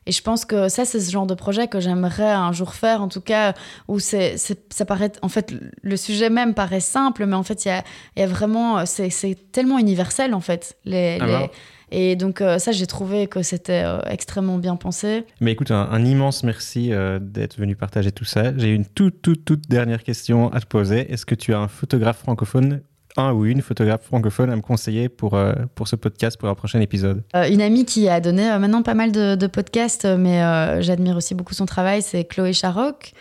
[0.06, 3.02] et, je pense que ça, c'est ce genre de projet que j'aimerais un jour faire,
[3.02, 3.54] en tout cas,
[3.86, 7.68] où c'est, ça paraît, en fait, le sujet même paraît simple, mais en fait, il
[7.68, 7.84] y a,
[8.16, 9.10] y a, vraiment, c'est,
[9.52, 10.76] tellement universel, en fait.
[10.84, 11.50] Les, les
[11.90, 15.24] et donc euh, ça, j'ai trouvé que c'était euh, extrêmement bien pensé.
[15.40, 18.56] Mais écoute, un, immense merci euh, d'être venu partager tout ça.
[18.56, 21.10] J'ai une toute, toute, toute dernière question à te poser.
[21.12, 22.80] Est-ce que tu as un photographe francophone
[23.16, 25.36] un ou une photographe francophone à me conseiller pour,
[25.74, 27.24] pour ce podcast, pour un prochain épisode?
[27.34, 30.40] Une amie qui a donné maintenant pas mal de, de podcasts, mais
[30.82, 33.12] j'admire aussi beaucoup son travail, c'est Chloé Charoc.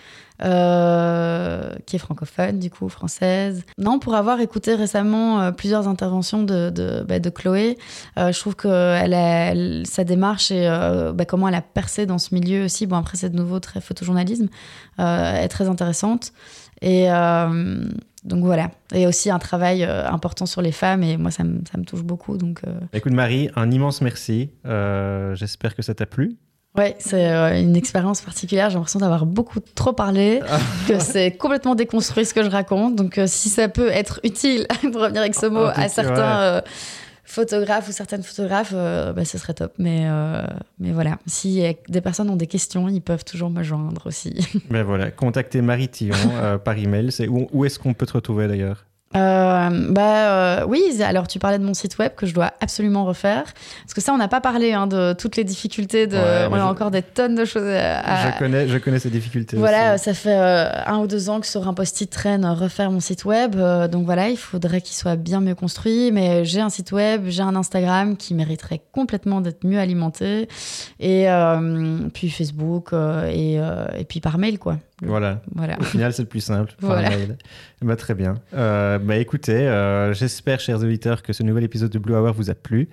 [0.44, 3.64] Euh, qui est francophone, du coup, française.
[3.80, 7.76] Non, pour avoir écouté récemment euh, plusieurs interventions de, de, bah, Chloé,
[8.20, 8.68] euh, je trouve que
[9.86, 10.68] sa démarche et
[11.16, 13.82] bah, comment elle a percé dans ce milieu aussi, bon, après, c'est de nouveau très
[13.82, 14.48] photojournalisme,
[15.00, 16.34] est très intéressante.
[16.82, 17.08] Et
[18.24, 18.70] donc voilà.
[18.94, 22.04] Et aussi un travail important sur les femmes, et moi, ça me, ça me touche
[22.04, 22.38] beaucoup.
[22.38, 22.62] Donc,
[22.94, 24.52] Écoute, Marie, un immense merci.
[24.66, 26.38] J'espère que ça t'a plu.
[26.78, 28.70] Ouais, c'est euh, une expérience particulière.
[28.70, 30.42] J'ai l'impression d'avoir beaucoup trop parlé,
[30.88, 32.96] que c'est complètement déconstruit ce que je raconte.
[32.96, 36.62] Donc, euh, si ça peut être utile, pour revenir avec ce mot, à certains euh,
[37.24, 39.74] photographes ou certaines photographes, bah, ce serait top.
[39.80, 40.08] Mais,
[40.80, 44.36] mais voilà, si des personnes ont des questions, ils peuvent toujours me joindre aussi.
[44.70, 47.12] Ben voilà, contactez Marie Tillon par email.
[47.12, 48.87] C'est où, où est-ce qu'on peut te retrouver d'ailleurs?
[49.16, 53.06] Euh, bah euh, oui, alors tu parlais de mon site web que je dois absolument
[53.06, 53.46] refaire.
[53.84, 56.18] Parce que ça on n'a pas parlé hein, de toutes les difficultés de
[56.50, 59.98] on a encore des tonnes de choses à, je connais je connais ces difficultés voilà
[59.98, 63.24] ça fait euh, un ou deux ans que sur un post-it traîne refaire mon site
[63.24, 63.56] web.
[63.90, 66.12] Donc voilà il faudrait qu'il soit bien mieux construit.
[66.12, 70.50] Mais j'ai un site web j'ai un Instagram qui mériterait complètement d'être mieux alimenté.
[71.00, 71.28] Et
[72.14, 75.42] puis Facebook et, et puis par mail quoi voilà.
[75.54, 75.78] voilà.
[75.80, 76.74] Au final, c'est le plus simple.
[76.80, 77.10] Voilà.
[77.82, 78.36] Bah, très bien.
[78.54, 82.50] Euh, bah, écoutez, euh, j'espère, chers auditeurs, que ce nouvel épisode de Blue Hour vous
[82.50, 82.90] a plu.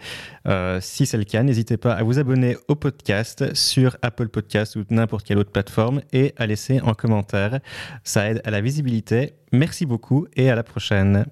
[0.46, 4.76] Euh, si c'est le cas, n'hésitez pas à vous abonner au podcast sur Apple Podcast
[4.76, 7.60] ou n'importe quelle autre plateforme et à laisser un commentaire.
[8.02, 9.34] Ça aide à la visibilité.
[9.52, 11.24] Merci beaucoup et à la prochaine.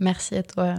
[0.00, 0.74] Merci à toi.